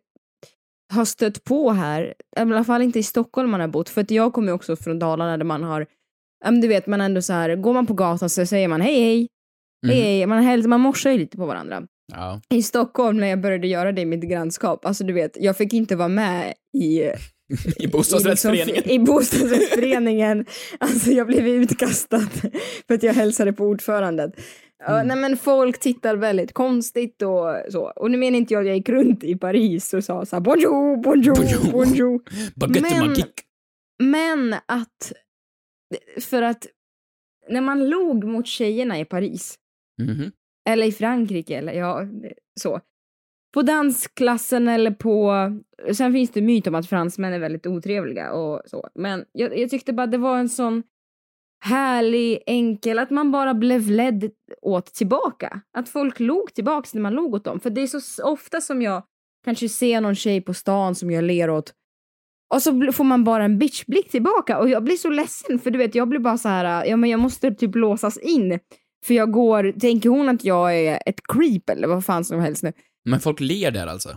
har 0.93 1.05
stött 1.05 1.43
på 1.43 1.71
här. 1.71 2.03
I 2.37 2.39
alla 2.39 2.63
fall 2.63 2.81
inte 2.81 2.99
i 2.99 3.03
Stockholm 3.03 3.51
man 3.51 3.61
har 3.61 3.67
bott. 3.67 3.89
För 3.89 4.01
att 4.01 4.11
jag 4.11 4.33
kommer 4.33 4.51
också 4.51 4.75
från 4.75 4.99
Dalarna 4.99 5.37
där 5.37 5.45
man 5.45 5.63
har, 5.63 5.87
men 6.45 6.61
du 6.61 6.67
vet 6.67 6.87
man 6.87 7.01
ändå 7.01 7.21
så 7.21 7.33
här, 7.33 7.55
går 7.55 7.73
man 7.73 7.87
på 7.87 7.93
gatan 7.93 8.29
så 8.29 8.45
säger 8.45 8.67
man 8.67 8.81
hej 8.81 8.93
hej, 9.01 9.03
hej 9.07 9.27
Mhm. 9.87 9.95
hej, 9.95 10.25
man, 10.25 10.43
häl- 10.43 10.67
man 10.67 10.81
morsar 10.81 11.11
ju 11.11 11.17
lite 11.17 11.37
på 11.37 11.45
varandra 11.45 11.81
Ja. 12.13 12.41
i 12.49 12.63
Stockholm 12.63 13.17
när 13.17 13.27
jag 13.27 13.41
började 13.41 13.67
göra 13.67 13.91
det 13.91 14.01
i 14.01 14.05
mitt 14.05 14.23
grannskap, 14.23 14.85
alltså 14.85 15.03
du 15.03 15.13
vet, 15.13 15.31
jag 15.39 15.57
fick 15.57 15.73
inte 15.73 15.95
vara 15.95 16.07
med 16.07 16.53
i... 16.77 17.01
I 17.77 17.87
bostadsrättsföreningen. 17.87 18.69
I, 18.69 18.73
liksom, 18.75 18.91
I 18.91 18.99
bostadsrättsföreningen. 18.99 20.45
alltså 20.79 21.11
jag 21.11 21.27
blev 21.27 21.47
utkastad 21.47 22.19
för 22.87 22.93
att 22.93 23.03
jag 23.03 23.13
hälsade 23.13 23.53
på 23.53 23.63
ordförandet. 23.65 24.31
Ja, 24.87 24.93
Mm. 24.95 25.07
nej 25.07 25.17
men 25.17 25.37
folk 25.37 25.79
tittar 25.79 26.15
väldigt 26.15 26.53
konstigt 26.53 27.21
och 27.21 27.71
så. 27.71 27.81
Och 27.95 28.11
nu 28.11 28.17
menar 28.17 28.37
inte 28.37 28.53
jag 28.53 28.61
att 28.61 28.67
jag 28.67 28.75
gick 28.77 28.89
runt 28.89 29.23
i 29.23 29.35
Paris 29.35 29.93
och 29.93 30.03
sa 30.03 30.25
så 30.25 30.35
här 30.35 30.41
bonjour, 30.41 30.97
bonjour, 31.03 31.35
Bonjour." 31.35 31.71
bonjour. 31.71 32.19
Baguette 32.55 32.99
Men-. 32.99 33.15
Men 34.11 34.53
att, 34.65 35.11
för 36.21 36.41
att 36.41 36.67
när 37.49 37.61
man 37.61 37.89
log 37.89 38.23
mot 38.23 38.47
tjejerna 38.47 38.99
i 38.99 39.05
Paris 39.05 39.57
Mhm. 40.01 40.31
eller 40.69 40.85
i 40.87 40.91
Frankrike 40.91 41.57
eller 41.57 41.73
ja, 41.73 42.07
så. 42.59 42.81
På 43.53 43.61
dansklassen 43.61 44.67
eller 44.67 44.91
på... 44.91 45.33
Sen 45.93 46.13
finns 46.13 46.31
det 46.31 46.41
myt 46.41 46.67
om 46.67 46.75
att 46.75 46.87
fransmän 46.89 47.33
är 47.33 47.39
väldigt 47.39 47.67
otrevliga 47.67 48.31
och 48.31 48.61
så. 48.65 48.89
Men 48.95 49.25
jag, 49.31 49.57
jag 49.59 49.69
tyckte 49.69 49.93
bara 49.93 50.07
det 50.07 50.17
var 50.17 50.37
en 50.37 50.49
sån 50.49 50.83
härlig, 51.63 52.43
enkel, 52.45 52.99
att 52.99 53.09
man 53.09 53.31
bara 53.31 53.53
blev 53.53 53.89
ledd 53.89 54.31
åt 54.61 54.85
tillbaka. 54.85 55.61
Att 55.77 55.89
folk 55.89 56.19
log 56.19 56.53
tillbaks 56.53 56.93
när 56.93 57.01
man 57.01 57.13
log 57.13 57.33
åt 57.33 57.43
dem. 57.43 57.59
För 57.59 57.69
det 57.69 57.81
är 57.81 57.87
så 57.87 58.23
ofta 58.23 58.61
som 58.61 58.81
jag 58.81 59.03
kanske 59.45 59.69
ser 59.69 60.01
någon 60.01 60.15
tjej 60.15 60.41
på 60.41 60.53
stan 60.53 60.95
som 60.95 61.11
jag 61.11 61.23
ler 61.23 61.49
åt 61.49 61.73
och 62.53 62.61
så 62.61 62.91
får 62.91 63.03
man 63.03 63.23
bara 63.23 63.43
en 63.45 63.57
bitchblick 63.59 64.11
tillbaka 64.11 64.59
och 64.59 64.69
jag 64.69 64.83
blir 64.83 64.97
så 64.97 65.09
ledsen 65.09 65.59
för 65.59 65.71
du 65.71 65.77
vet 65.77 65.95
jag 65.95 66.07
blir 66.09 66.19
bara 66.19 66.37
så 66.37 66.49
här, 66.49 66.85
ja 66.85 66.97
men 66.97 67.09
jag 67.09 67.19
måste 67.19 67.51
typ 67.51 67.75
låsas 67.75 68.17
in 68.17 68.59
för 69.05 69.13
jag 69.13 69.31
går, 69.31 69.71
tänker 69.79 70.09
hon 70.09 70.29
att 70.29 70.43
jag 70.43 70.75
är 70.79 70.99
ett 71.05 71.19
creep 71.33 71.69
eller 71.69 71.87
vad 71.87 72.05
fan 72.05 72.25
som 72.25 72.39
helst 72.39 72.63
nu? 72.63 72.73
Men 73.05 73.19
folk 73.19 73.39
ler 73.39 73.71
där 73.71 73.87
alltså? 73.87 74.09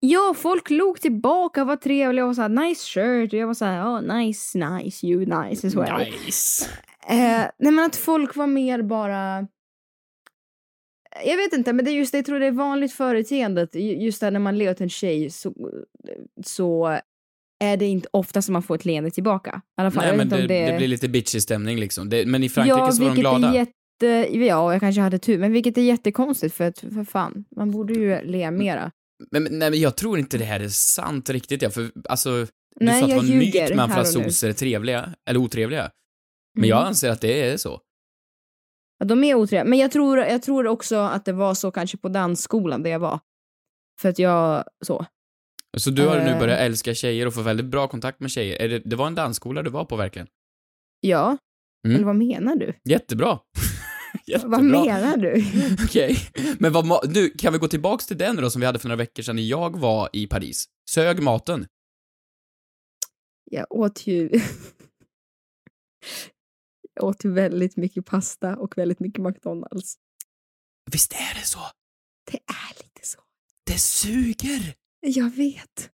Ja, 0.00 0.34
folk 0.36 0.70
log 0.70 1.00
tillbaka, 1.00 1.64
var 1.64 1.76
trevliga 1.76 2.26
och 2.26 2.36
sa 2.36 2.48
nice 2.48 2.86
shirt 2.86 3.32
och 3.32 3.38
jag 3.38 3.46
var 3.46 3.54
så 3.54 3.64
här, 3.64 3.84
oh, 3.84 4.02
nice, 4.16 4.58
nice, 4.58 5.06
you 5.06 5.18
nice 5.20 5.66
as 5.66 5.74
well. 5.74 6.06
Nice. 6.24 6.64
Eh, 7.08 7.44
nej 7.58 7.72
men 7.72 7.78
att 7.78 7.96
folk 7.96 8.36
var 8.36 8.46
mer 8.46 8.82
bara... 8.82 9.46
Jag 11.24 11.36
vet 11.36 11.52
inte, 11.52 11.72
men 11.72 11.84
det 11.84 11.90
är 11.90 11.92
just 11.94 12.12
det, 12.12 12.18
jag 12.18 12.24
tror 12.26 12.40
det 12.40 12.46
är 12.46 12.50
vanligt 12.52 12.92
företeendet. 12.92 13.74
Ju- 13.74 13.96
Just 14.04 14.20
där 14.20 14.30
när 14.30 14.40
man 14.40 14.58
ler 14.58 14.70
åt 14.70 14.80
en 14.80 14.88
tjej 14.88 15.30
så, 15.30 15.54
så 16.44 16.98
är 17.64 17.76
det 17.76 17.86
inte 17.86 18.08
ofta 18.12 18.42
som 18.42 18.52
man 18.52 18.62
får 18.62 18.74
ett 18.74 18.84
leende 18.84 19.10
tillbaka. 19.10 19.62
I 19.78 19.80
alla 19.80 19.90
fall, 19.90 20.04
Nej 20.04 20.16
men 20.16 20.28
det, 20.28 20.42
om 20.42 20.46
det... 20.48 20.76
blir 20.76 20.88
lite 20.88 21.08
bitchig 21.08 21.42
stämning 21.42 21.78
liksom. 21.78 22.08
Det, 22.08 22.26
men 22.26 22.42
i 22.44 22.48
Frankrike 22.48 22.92
så 22.92 23.02
var 23.02 23.10
de 23.14 23.20
glada. 23.20 23.48
Är 23.48 23.54
jätte... 23.54 24.36
ja, 24.36 24.72
jag 24.72 24.80
kanske 24.80 25.00
hade 25.00 25.18
tur, 25.18 25.38
men 25.38 25.52
vilket 25.52 25.78
är 25.78 25.82
jättekonstigt 25.82 26.54
för 26.54 26.64
att, 26.64 26.78
för 26.78 27.04
fan, 27.04 27.44
man 27.56 27.70
borde 27.70 27.94
ju 27.94 28.22
le 28.22 28.50
mera. 28.50 28.90
Men, 29.30 29.42
nej, 29.50 29.70
men 29.70 29.80
jag 29.80 29.96
tror 29.96 30.18
inte 30.18 30.38
det 30.38 30.44
här 30.44 30.60
är 30.60 30.68
sant 30.68 31.30
riktigt, 31.30 31.62
ja, 31.62 31.70
för 31.70 31.90
alltså, 32.08 32.30
du 32.30 32.86
Nej, 32.86 33.00
sa 33.00 33.06
att 33.06 33.10
det 33.10 33.16
var 33.16 33.32
en 33.32 33.38
myt 33.38 33.76
med 33.76 33.90
fransoser 33.90 34.48
är 34.48 34.52
trevliga, 34.52 35.14
eller 35.28 35.40
otrevliga. 35.40 35.90
Men 36.54 36.64
Mm. 36.64 36.68
jag 36.70 36.86
anser 36.86 37.10
att 37.10 37.20
det 37.20 37.48
är 37.50 37.56
så. 37.56 37.80
Ja, 38.98 39.06
de 39.06 39.24
är 39.24 39.34
otrevliga, 39.34 39.64
men 39.70 39.78
jag 39.78 39.90
tror, 39.92 40.18
jag 40.18 40.42
tror 40.42 40.66
också 40.66 40.96
att 40.96 41.24
det 41.24 41.32
var 41.32 41.54
så 41.54 41.70
kanske 41.70 41.96
på 41.96 42.08
dansskolan 42.08 42.82
där 42.82 42.90
jag 42.90 42.98
var. 42.98 43.20
För 44.00 44.08
att 44.08 44.18
jag, 44.18 44.64
så. 44.84 45.06
Så 45.78 45.90
du 45.90 46.06
har 46.06 46.16
nu 46.16 46.30
Eh. 46.30 46.38
börjat 46.38 46.60
älska 46.60 46.94
tjejer 46.94 47.26
och 47.26 47.34
få 47.34 47.42
väldigt 47.42 47.66
bra 47.66 47.88
kontakt 47.88 48.20
med 48.20 48.30
tjejer. 48.30 48.68
Det, 48.68 48.78
det 48.78 48.96
var 48.96 49.06
en 49.06 49.14
dansskola 49.14 49.62
du 49.62 49.70
var 49.70 49.84
på 49.84 49.96
verkligen? 49.96 50.28
Ja. 51.00 51.38
Mm. 51.86 51.94
Eller 51.96 52.06
vad 52.06 52.16
menar 52.16 52.56
du? 52.56 52.74
Jättebra. 52.84 53.38
Jättebra. 54.26 54.56
Vad 54.56 54.64
menar 54.64 55.16
du? 55.16 55.44
Okej. 55.84 56.16
Men 56.58 56.72
vad, 56.72 57.14
nu, 57.14 57.28
kan 57.30 57.52
vi 57.52 57.58
gå 57.58 57.68
tillbaks 57.68 58.06
till 58.06 58.18
den 58.18 58.36
då 58.36 58.50
som 58.50 58.60
vi 58.60 58.66
hade 58.66 58.78
för 58.78 58.88
några 58.88 58.96
veckor 58.96 59.22
sedan 59.22 59.36
när 59.36 59.42
jag 59.42 59.78
var 59.78 60.08
i 60.12 60.26
Paris? 60.26 60.66
Sög 60.90 61.22
maten? 61.22 61.66
Jag 63.50 63.66
åt 63.72 64.06
ju... 64.06 64.30
jag 66.94 67.04
åt 67.04 67.24
ju 67.24 67.32
väldigt 67.32 67.76
mycket 67.76 68.06
pasta 68.06 68.56
och 68.56 68.78
väldigt 68.78 69.00
mycket 69.00 69.22
McDonalds. 69.24 69.94
Visst 70.92 71.12
är 71.12 71.34
det 71.40 71.46
så? 71.46 71.58
Det 72.30 72.38
är 72.38 72.82
lite 72.84 73.06
så. 73.06 73.18
Det 73.66 73.78
suger! 73.78 74.74
Jag 75.00 75.30
vet. 75.36 75.90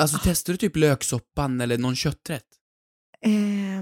Alltså 0.00 0.16
Ah. 0.16 0.20
testar 0.24 0.52
du 0.52 0.56
typ 0.56 0.76
löksoppan 0.76 1.60
eller 1.60 1.78
någon 1.78 1.96
kötträtt? 1.96 2.46
Eh, 3.26 3.30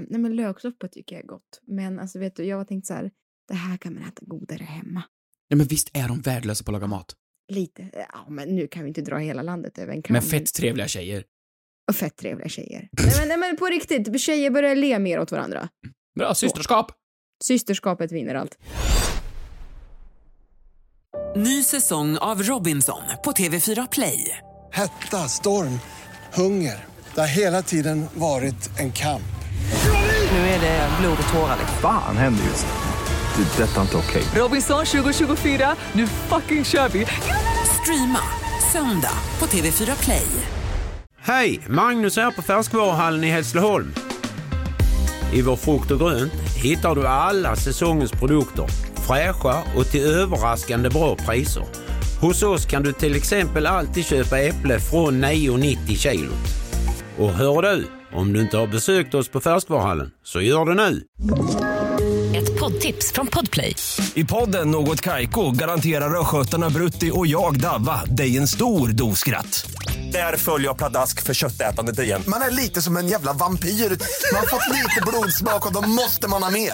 nej 0.09 0.19
men 0.19 0.35
löksoppa 0.35 0.87
tycker 0.87 1.15
jag 1.15 1.23
är 1.23 1.27
gott. 1.27 1.61
Men 1.67 1.99
alltså 1.99 2.19
vet 2.19 2.35
du, 2.35 2.43
jag 2.45 2.57
har 2.57 2.65
tänkt 2.65 2.87
så 2.87 2.93
här, 2.93 3.11
det 3.47 3.53
här 3.53 3.77
kan 3.77 3.93
man 3.93 4.03
äta 4.03 4.21
godare 4.25 4.63
hemma. 4.63 5.03
Nej 5.49 5.57
men 5.57 5.67
visst 5.67 5.89
är 5.97 6.07
de 6.07 6.21
värdelösa 6.21 6.63
på 6.63 6.71
att 6.71 6.73
laga 6.73 6.87
mat? 6.87 7.15
Lite. 7.51 7.89
Ja, 7.93 8.25
men 8.29 8.55
nu 8.55 8.67
kan 8.67 8.83
vi 8.83 8.87
inte 8.87 9.01
dra 9.01 9.17
hela 9.17 9.41
landet 9.41 9.77
över 9.77 9.93
en 9.93 10.01
kam. 10.01 10.13
Men 10.13 10.21
fett 10.21 10.53
trevliga 10.53 10.87
tjejer. 10.87 11.23
Och 11.89 11.95
fett 11.95 12.15
trevliga 12.17 12.49
tjejer. 12.49 12.89
nej, 12.91 13.13
men, 13.19 13.27
nej 13.27 13.37
men 13.37 13.57
på 13.57 13.65
riktigt, 13.65 14.21
tjejer 14.21 14.51
börjar 14.51 14.75
le 14.75 14.99
mer 14.99 15.19
åt 15.19 15.31
varandra. 15.31 15.69
Bra, 16.19 16.35
systerskap! 16.35 16.91
Systerskapet 17.43 18.11
vinner 18.11 18.35
allt. 18.35 18.57
Ny 21.35 21.63
säsong 21.63 22.17
av 22.17 22.43
Robinson 22.43 23.01
på 23.23 23.31
TV4 23.31 23.87
Play. 23.91 24.37
Hetta, 24.71 25.17
storm, 25.27 25.79
hunger. 26.33 26.85
Det 27.15 27.21
har 27.21 27.27
hela 27.27 27.61
tiden 27.61 28.07
varit 28.13 28.79
en 28.79 28.91
kamp. 28.91 29.23
Nu 30.31 30.37
är 30.37 30.59
det 30.61 30.89
blod 30.99 31.17
och 31.27 31.33
tårar. 31.33 31.57
liksom. 31.59 31.77
Fan 31.81 32.17
händer 32.17 32.43
just 32.43 32.65
det. 32.65 33.43
Det 33.57 33.63
är 33.63 33.67
detta 33.67 33.81
inte 33.81 33.97
okej. 33.97 34.23
Robinson 34.35 34.85
2024, 34.85 35.75
nu 35.93 36.07
fucking 36.07 36.65
kör 36.65 36.89
vi! 36.89 37.05
Streama 37.81 38.19
söndag 38.71 39.13
på 39.39 39.45
TV4 39.45 40.03
Play. 40.03 40.27
Hej! 41.21 41.59
Magnus 41.67 42.17
här 42.17 42.31
på 42.31 42.41
Färskvaruhallen 42.41 43.23
i 43.23 43.31
Hässleholm. 43.31 43.93
I 45.33 45.41
vår 45.41 45.55
frukt 45.55 45.91
och 45.91 45.99
grönt 45.99 46.33
hittar 46.55 46.95
du 46.95 47.07
alla 47.07 47.55
säsongens 47.55 48.11
produkter. 48.11 48.65
Fräscha 49.07 49.63
och 49.77 49.87
till 49.87 50.01
överraskande 50.05 50.89
bra 50.89 51.15
priser. 51.15 51.63
Hos 52.21 52.43
oss 52.43 52.65
kan 52.65 52.83
du 52.83 52.93
till 52.93 53.15
exempel 53.15 53.65
alltid 53.65 54.05
köpa 54.05 54.39
äpple 54.39 54.79
från 54.79 55.25
9,90 55.25 55.97
kilo. 55.97 56.31
Och 57.17 57.29
hör 57.33 57.61
du, 57.61 57.87
om 58.13 58.33
du 58.33 58.41
inte 58.41 58.57
har 58.57 58.67
besökt 58.67 59.13
oss 59.13 59.29
på 59.29 59.39
Färskvaruhallen, 59.39 60.11
så 60.23 60.41
gör 60.41 60.65
det 60.65 60.73
nu! 60.73 61.03
Ett 62.35 62.59
poddtips 62.59 63.11
från 63.11 63.27
Podplay. 63.27 63.75
I 64.13 64.25
podden 64.25 64.71
Något 64.71 65.01
Kaiko 65.01 65.51
garanterar 65.51 66.21
östgötarna 66.21 66.69
Brutti 66.69 67.11
och 67.13 67.27
jag, 67.27 67.59
Davva, 67.59 68.05
dig 68.05 68.37
en 68.37 68.47
stor 68.47 68.87
dos 68.87 69.19
skratt. 69.19 69.71
Där 70.11 70.37
följer 70.37 70.67
jag 70.67 70.77
pladask 70.77 71.23
för 71.23 71.33
köttätandet 71.33 71.99
igen. 71.99 72.23
Man 72.27 72.41
är 72.41 72.51
lite 72.51 72.81
som 72.81 72.97
en 72.97 73.07
jävla 73.07 73.33
vampyr. 73.33 73.69
Man 73.69 74.39
har 74.39 74.47
fått 74.47 74.67
lite 74.75 75.01
blodsmak 75.07 75.65
och 75.67 75.73
då 75.73 75.81
måste 75.89 76.27
man 76.27 76.43
ha 76.43 76.51
mer. 76.51 76.73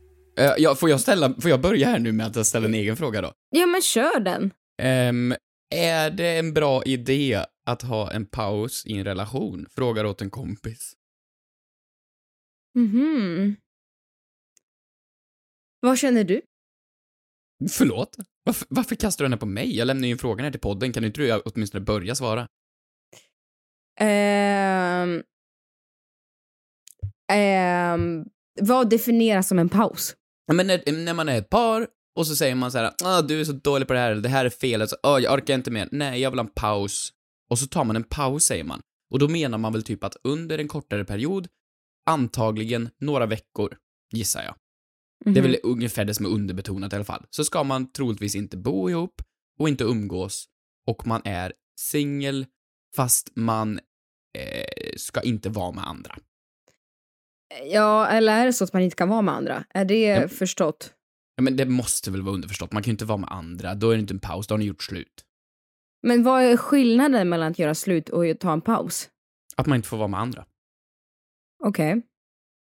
Eh, 0.37 0.53
ja, 0.57 0.75
får 0.75 0.89
jag 0.89 0.99
ställa, 0.99 1.33
får 1.41 1.51
jag 1.51 1.61
börja 1.61 1.87
här 1.87 1.99
nu 1.99 2.11
med 2.11 2.37
att 2.37 2.47
ställa 2.47 2.65
en 2.67 2.73
egen 2.73 2.97
fråga 2.97 3.21
då? 3.21 3.33
Ja 3.49 3.65
men 3.65 3.81
kör 3.81 4.19
den. 4.19 4.53
Ehm, 4.81 5.35
är 5.75 6.09
det 6.09 6.37
en 6.37 6.53
bra 6.53 6.83
idé 6.83 7.45
att 7.65 7.81
ha 7.81 8.11
en 8.11 8.25
paus 8.25 8.85
i 8.85 8.93
en 8.93 9.03
relation? 9.03 9.67
Frågar 9.71 10.05
åt 10.05 10.21
en 10.21 10.29
kompis. 10.29 10.93
Mhm. 12.75 13.55
Vad 15.79 15.97
känner 15.97 16.23
du? 16.23 16.41
Förlåt? 17.71 18.17
Varför, 18.43 18.67
varför 18.69 18.95
kastar 18.95 19.23
du 19.23 19.25
den 19.25 19.33
här 19.33 19.39
på 19.39 19.45
mig? 19.45 19.77
Jag 19.77 19.85
lämnar 19.85 20.07
ju 20.07 20.11
in 20.11 20.17
frågan 20.17 20.43
här 20.43 20.51
till 20.51 20.59
podden, 20.61 20.93
kan 20.93 21.03
inte 21.03 21.21
du 21.21 21.41
åtminstone 21.41 21.85
börja 21.85 22.15
svara? 22.15 22.47
Ehm... 23.99 25.23
Ehm... 27.31 28.25
Vad 28.61 28.89
definieras 28.89 29.47
som 29.47 29.59
en 29.59 29.69
paus? 29.69 30.15
Men 30.53 30.67
när, 30.67 30.91
när 30.91 31.13
man 31.13 31.29
är 31.29 31.37
ett 31.37 31.49
par 31.49 31.87
och 32.15 32.27
så 32.27 32.35
säger 32.35 32.55
man 32.55 32.71
så 32.71 32.77
här, 32.77 32.91
ah, 33.03 33.21
du 33.21 33.39
är 33.39 33.45
så 33.45 33.51
dålig 33.51 33.87
på 33.87 33.93
det 33.93 33.99
här, 33.99 34.11
eller 34.11 34.21
det 34.21 34.29
här 34.29 34.45
är 34.45 34.49
fel, 34.49 34.81
alltså, 34.81 34.95
ah, 35.03 35.19
jag 35.19 35.33
orkar 35.33 35.55
inte 35.55 35.71
mer, 35.71 35.89
nej, 35.91 36.21
jag 36.21 36.31
vill 36.31 36.39
ha 36.39 36.45
en 36.45 36.51
paus. 36.55 37.13
Och 37.49 37.59
så 37.59 37.67
tar 37.67 37.83
man 37.83 37.95
en 37.95 38.03
paus, 38.03 38.43
säger 38.43 38.63
man. 38.63 38.81
Och 39.11 39.19
då 39.19 39.27
menar 39.27 39.57
man 39.57 39.73
väl 39.73 39.83
typ 39.83 40.03
att 40.03 40.17
under 40.23 40.57
en 40.57 40.67
kortare 40.67 41.05
period, 41.05 41.47
antagligen 42.05 42.89
några 42.99 43.25
veckor, 43.25 43.77
gissar 44.13 44.43
jag. 44.43 44.55
Det 45.33 45.39
är 45.39 45.43
väl 45.43 45.57
ungefär 45.63 46.05
det 46.05 46.13
som 46.13 46.25
är 46.25 46.29
underbetonat 46.29 46.93
i 46.93 46.95
alla 46.95 47.05
fall. 47.05 47.25
Så 47.29 47.43
ska 47.43 47.63
man 47.63 47.91
troligtvis 47.91 48.35
inte 48.35 48.57
bo 48.57 48.89
ihop 48.89 49.21
och 49.59 49.69
inte 49.69 49.83
umgås 49.83 50.45
och 50.87 51.07
man 51.07 51.21
är 51.25 51.53
singel 51.79 52.45
fast 52.95 53.31
man 53.35 53.79
eh, 54.37 54.95
ska 54.97 55.21
inte 55.21 55.49
vara 55.49 55.71
med 55.71 55.87
andra. 55.87 56.17
Ja, 57.65 58.07
eller 58.07 58.41
är 58.41 58.45
det 58.45 58.53
så 58.53 58.63
att 58.63 58.73
man 58.73 58.81
inte 58.81 58.95
kan 58.95 59.09
vara 59.09 59.21
med 59.21 59.33
andra? 59.35 59.63
Är 59.69 59.85
det 59.85 60.01
Ja. 60.01 60.27
förstått? 60.27 60.93
Ja, 61.35 61.41
men 61.43 61.55
det 61.55 61.65
måste 61.65 62.11
väl 62.11 62.21
vara 62.21 62.35
underförstått. 62.35 62.71
Man 62.71 62.83
kan 62.83 62.89
ju 62.89 62.91
inte 62.93 63.05
vara 63.05 63.17
med 63.17 63.31
andra. 63.31 63.75
Då 63.75 63.89
är 63.89 63.95
det 63.95 64.01
inte 64.01 64.13
en 64.13 64.19
paus, 64.19 64.47
då 64.47 64.53
har 64.53 64.59
ni 64.59 64.65
gjort 64.65 64.83
slut. 64.83 65.25
Men 66.07 66.23
vad 66.23 66.43
är 66.43 66.57
skillnaden 66.57 67.29
mellan 67.29 67.51
att 67.51 67.59
göra 67.59 67.75
slut 67.75 68.09
och 68.09 68.29
att 68.29 68.39
ta 68.39 68.53
en 68.53 68.61
paus? 68.61 69.09
Att 69.55 69.67
man 69.67 69.75
inte 69.75 69.87
får 69.87 69.97
vara 69.97 70.07
med 70.07 70.19
andra. 70.19 70.45
Okej. 71.63 72.01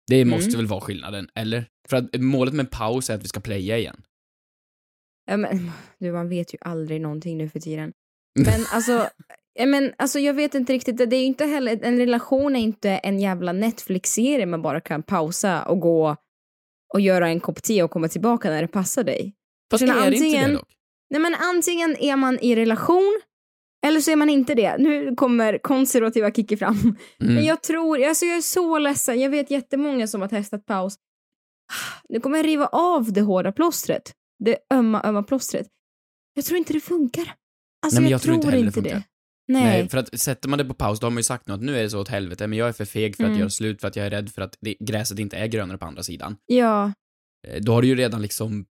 Det 0.08 0.22
Mm. 0.22 0.30
måste 0.30 0.58
väl 0.58 0.66
vara 0.68 0.82
skillnaden, 0.82 1.30
eller? 1.36 1.66
För 1.90 1.98
att 1.98 2.22
målet 2.22 2.54
med 2.54 2.64
en 2.64 2.70
paus 2.70 3.10
är 3.10 3.16
att 3.16 3.24
vi 3.24 3.28
ska 3.28 3.40
playa 3.40 3.78
igen. 3.78 4.04
Ja, 5.26 5.38
men, 5.38 5.72
du, 6.00 6.12
man 6.12 6.30
vet 6.30 6.54
ju 6.54 6.58
aldrig 6.62 7.02
någonting 7.02 7.38
nu 7.38 7.50
för 7.50 7.60
tiden. 7.60 7.94
Men 8.40 8.66
alltså, 8.72 9.10
men, 9.60 9.94
alltså 9.98 10.20
jag 10.20 10.34
vet 10.34 10.56
inte 10.56 10.74
riktigt, 10.74 10.98
det 10.98 11.16
är 11.16 11.26
inte 11.26 11.46
heller, 11.46 11.80
en 11.84 11.98
relation 11.98 12.56
är 12.56 12.60
inte 12.60 12.90
en 12.90 13.20
jävla 13.20 13.54
Netflix-serie 13.54 14.46
man 14.46 14.62
bara 14.62 14.82
kan 14.82 15.04
pausa 15.04 15.64
och 15.64 15.80
gå 15.80 16.16
och 16.94 17.02
göra 17.02 17.28
en 17.30 17.40
kopp 17.40 17.64
te 17.64 17.84
och 17.84 17.92
komma 17.92 18.08
tillbaka 18.08 18.50
när 18.50 18.62
det 18.62 18.68
passar 18.68 19.04
dig. 19.04 19.34
Fast 19.72 19.84
är 19.84 19.88
det 19.88 19.94
inte 19.94 20.10
det 20.10 20.16
antingen- 20.16 20.54
dock? 20.54 20.68
Nej 21.10 21.22
men 21.22 21.36
antingen 21.36 21.98
är 21.98 22.16
man 22.16 22.40
i 22.40 22.56
relation 22.56 23.22
eller 23.86 24.00
så 24.00 24.12
är 24.12 24.16
man 24.16 24.30
inte 24.30 24.56
det. 24.56 24.78
Nu 24.78 25.16
kommer 25.16 25.58
konservativa 25.58 26.32
Kikki 26.32 26.58
fram. 26.58 26.76
Mm. 27.22 27.36
Men 27.36 27.44
jag 27.46 27.64
tror, 27.64 28.04
alltså 28.04 28.26
jag 28.26 28.38
är 28.38 28.42
så 28.42 28.78
ledsen, 28.80 29.20
jag 29.20 29.30
vet 29.30 29.52
jättemånga 29.52 30.08
som 30.08 30.22
har 30.22 30.28
testat 30.28 30.66
paus. 30.66 30.96
Nu 32.10 32.20
kommer 32.20 32.38
jag 32.38 32.46
riva 32.46 32.68
av 32.68 33.14
det 33.14 33.22
hårda 33.22 33.52
plåstret. 33.52 34.12
Det 34.44 34.58
ömma, 34.74 35.02
ömma 35.04 35.24
plåstret. 35.24 35.68
Jag 36.34 36.46
tror 36.46 36.58
inte 36.58 36.74
det 36.74 36.80
funkar. 36.80 37.34
Alltså 37.86 37.96
Nej, 37.96 38.02
men 38.02 38.04
jag, 38.04 38.12
jag 38.12 38.22
tror 38.22 38.36
inte 38.36 38.48
heller 38.50 38.66
det 38.66 38.72
funkar. 38.72 39.04
Nej. 39.48 39.64
Nej, 39.64 39.90
för 39.90 39.98
att 39.98 40.20
sätter 40.20 40.50
man 40.50 40.58
det 40.60 40.66
på 40.66 40.74
paus, 40.74 41.00
då 41.00 41.06
har 41.06 41.12
man 41.12 41.18
ju 41.20 41.24
sagt 41.24 41.50
att 41.50 41.62
nu 41.62 41.78
är 41.78 41.84
det 41.84 41.90
så 41.90 42.00
åt 42.02 42.08
helvete, 42.08 42.48
men 42.48 42.60
jag 42.60 42.68
är 42.68 42.74
för 42.74 42.86
feg 42.86 43.16
för 43.16 43.24
att 43.24 43.28
Mm. 43.28 43.40
göra 43.40 43.50
slut, 43.50 43.82
för 43.82 43.88
att 43.88 43.96
jag 43.96 44.06
är 44.06 44.10
rädd 44.10 44.30
för 44.30 44.42
att 44.42 44.58
det, 44.62 44.76
gräset 44.80 45.20
inte 45.20 45.38
är 45.38 45.48
grönare 45.48 45.78
på 45.78 45.86
andra 45.86 46.04
sidan. 46.04 46.38
Ja. 46.46 46.92
Eh, 47.48 47.62
Då 47.62 47.74
har 47.74 47.82
du 47.82 47.88
ju 47.88 47.96
redan 47.96 48.22
liksom 48.22 48.66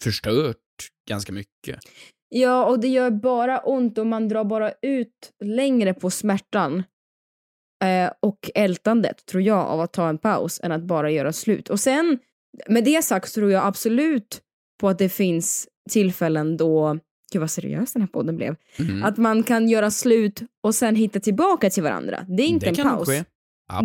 förstört 0.00 0.56
ganska 1.08 1.32
mycket. 1.32 1.78
ja, 2.28 2.64
och 2.64 2.80
det 2.80 2.88
gör 2.88 3.10
bara 3.10 3.58
ont 3.60 3.98
och 3.98 4.06
man 4.06 4.28
drar 4.28 4.44
bara 4.44 4.72
ut 4.82 5.32
längre 5.44 5.94
på 5.94 6.10
smärtan 6.10 6.82
eh, 7.84 8.10
och 8.20 8.50
ältandet, 8.54 9.26
tror 9.26 9.42
jag, 9.42 9.58
av 9.66 9.80
att 9.80 9.92
ta 9.92 10.08
en 10.08 10.18
paus 10.18 10.60
än 10.62 10.72
att 10.72 10.82
bara 10.82 11.10
göra 11.10 11.32
slut. 11.32 11.70
Och 11.70 11.80
sen, 11.80 12.18
med 12.68 12.84
det 12.84 13.02
sagt, 13.04 13.34
tror 13.34 13.50
jag 13.52 13.64
absolut 13.66 14.40
på 14.80 14.88
att 14.88 14.98
det 14.98 15.08
finns 15.08 15.68
tillfällen 15.90 16.56
då 16.56 16.98
Gud 17.32 17.40
vad 17.40 17.50
seriös 17.50 17.92
den 17.92 18.02
här 18.02 18.06
podden 18.08 18.36
blev. 18.36 18.56
Mhm. 18.78 19.02
Att 19.04 19.16
man 19.16 19.42
kan 19.42 19.68
göra 19.68 19.90
slut 19.90 20.42
och 20.62 20.74
sen 20.74 20.96
hitta 20.96 21.20
tillbaka 21.20 21.70
till 21.70 21.82
varandra. 21.82 22.26
Det 22.28 22.42
är 22.42 22.46
inte 22.46 22.70
det 22.70 22.80
en 22.80 22.88
paus. 22.88 23.08
ske. 23.08 23.24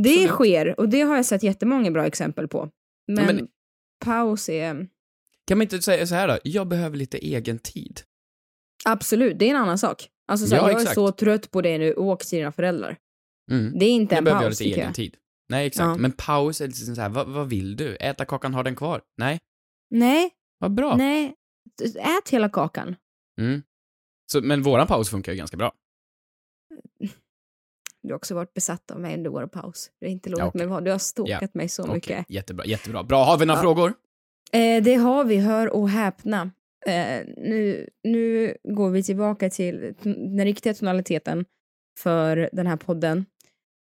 Det 0.03 0.27
sker 0.27 0.79
och 0.79 0.89
det 0.89 1.01
har 1.01 1.15
jag 1.15 1.25
sett 1.25 1.43
jättemånga 1.43 1.91
bra 1.91 2.05
exempel 2.05 2.47
på. 2.47 2.69
Men, 3.07 3.25
men- 3.35 3.47
paus 4.05 4.49
är 4.49 4.87
Kan 5.47 5.57
man 5.57 5.61
inte 5.61 5.81
säga 5.81 6.07
så 6.07 6.15
här 6.15 6.27
då? 6.27 6.37
Jag 6.43 6.67
behöver 6.67 6.97
lite 6.97 7.17
egen 7.17 7.59
tid. 7.59 8.01
absolut, 8.85 9.39
det 9.39 9.45
är 9.45 9.49
en 9.49 9.55
annan 9.55 9.77
sak. 9.77 10.07
Alltså 10.27 10.47
så 10.47 10.55
här, 10.55 10.61
Ja, 10.61 10.67
jag 10.67 10.75
är 10.77 10.81
exakt. 10.81 10.95
så 10.95 11.11
trött 11.11 11.51
på 11.51 11.61
det 11.61 11.77
nu, 11.77 11.93
åk 11.93 12.25
till 12.25 12.37
dina 12.37 12.51
föräldrar. 12.51 12.97
Mm. 13.51 13.79
Det 13.79 13.85
är 13.85 13.89
inte 13.89 14.15
Jag 14.15 14.17
en 14.17 14.23
behöver 14.23 14.41
paus 14.41 14.43
göra 14.43 14.49
lite 14.49 14.63
tycker 14.63 14.75
egen 14.77 14.85
jag. 14.87 14.95
tid. 14.95 15.15
Nej, 15.49 15.67
exakt. 15.67 15.85
Ja. 15.85 15.97
Men 15.97 16.11
paus 16.11 16.61
är 16.61 16.67
liksom 16.67 16.95
så 16.95 17.01
här, 17.01 17.09
vad, 17.09 17.27
vad 17.27 17.49
vill 17.49 17.75
du? 17.75 17.95
Äta 17.95 18.25
kakan, 18.25 18.53
ha 18.53 18.63
den 18.63 18.75
kvar? 18.75 19.01
Nej, 19.17 19.39
Nej, 19.89 20.29
vad 20.59 20.73
bra. 20.73 20.95
nej, 20.97 21.33
ät 21.99 22.29
hela 22.29 22.49
kakan. 22.49 22.95
Mm. 23.37 23.61
Så, 24.31 24.41
men 24.41 24.61
våran 24.61 24.87
paus 24.87 25.09
funkar 25.09 25.31
ju 25.31 25.37
ganska 25.37 25.57
bra. 25.57 25.71
Du 28.01 28.13
har 28.13 28.15
också 28.17 28.35
varit 28.35 28.53
besatt 28.53 28.91
av 28.91 28.99
mig 28.99 29.13
under 29.17 29.29
vår 29.29 29.47
paus. 29.47 29.91
Det 29.99 30.05
är 30.05 30.09
inte 30.09 30.29
låtit 30.29 30.39
Ja, 30.39 30.47
okej. 30.47 30.59
mig 30.59 30.67
vara. 30.67 30.81
Du 30.81 30.91
har 30.91 30.97
stalkat 30.97 31.41
Ja, 31.41 31.47
mig 31.53 31.69
så 31.69 31.83
Okej, 31.83 31.93
mycket. 31.95 32.25
jättebra, 32.29 32.65
jättebra. 32.65 33.03
Bra, 33.03 33.23
har 33.23 33.37
vi 33.37 33.45
några 33.45 33.57
Ja. 33.59 33.61
frågor? 33.61 33.93
Eh, 34.51 34.83
det 34.83 34.95
har 34.95 35.23
vi, 35.23 35.37
hör 35.37 35.69
och 35.69 35.89
häpna. 35.89 36.51
Eh, 36.85 37.25
nu, 37.37 37.89
nu 38.03 38.57
går 38.63 38.89
vi 38.89 39.03
tillbaka 39.03 39.49
till 39.49 39.93
den 40.03 40.45
riktiga 40.45 40.73
tonaliteten 40.73 41.45
för 41.99 42.49
den 42.53 42.67
här 42.67 42.77
podden 42.77 43.25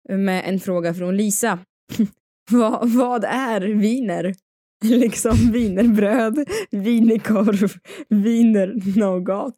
med 0.10 0.44
en 0.50 0.60
fråga 0.60 0.94
från 0.94 1.18
Lisa. 1.18 1.60
vad, 2.52 2.90
vad 2.90 3.24
är 3.24 3.62
viner? 3.62 4.36
liksom 5.00 5.52
wienerbröd, 5.52 6.50
wienerkorv, 6.72 7.74
wiener-nougat. 8.10 9.56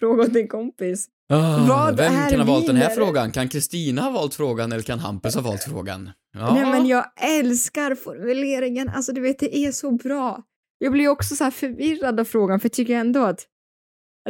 Fråga 0.00 0.24
till 0.24 0.36
en 0.36 0.48
kompis. 0.48 1.06
Ah, 1.32 1.66
Vad 1.68 1.96
vem 1.96 2.14
är 2.14 2.30
kan 2.30 2.40
ha 2.40 2.46
valt 2.46 2.66
den 2.66 2.76
här 2.76 2.88
viner? 2.90 3.04
frågan? 3.06 3.30
Kan 3.30 3.48
Kristina 3.48 4.02
ha 4.02 4.10
valt 4.10 4.34
frågan 4.34 4.72
eller 4.72 4.82
kan 4.82 4.98
Hampus 4.98 5.34
ha 5.34 5.42
valt 5.42 5.62
frågan? 5.62 6.10
Ja. 6.32 6.54
Nej 6.54 6.64
men 6.64 6.86
jag 6.86 7.04
älskar 7.38 7.94
formuleringen, 7.94 8.88
alltså 8.88 9.12
du 9.12 9.20
vet 9.20 9.38
det 9.38 9.56
är 9.58 9.72
så 9.72 9.90
bra. 9.90 10.42
Jag 10.78 10.92
blir 10.92 11.08
också 11.08 11.36
så 11.36 11.44
här 11.44 11.50
förvirrad 11.50 12.20
av 12.20 12.24
frågan 12.24 12.60
för 12.60 12.66
jag 12.68 12.72
tycker 12.72 12.94
ändå 12.94 13.24
att 13.24 13.46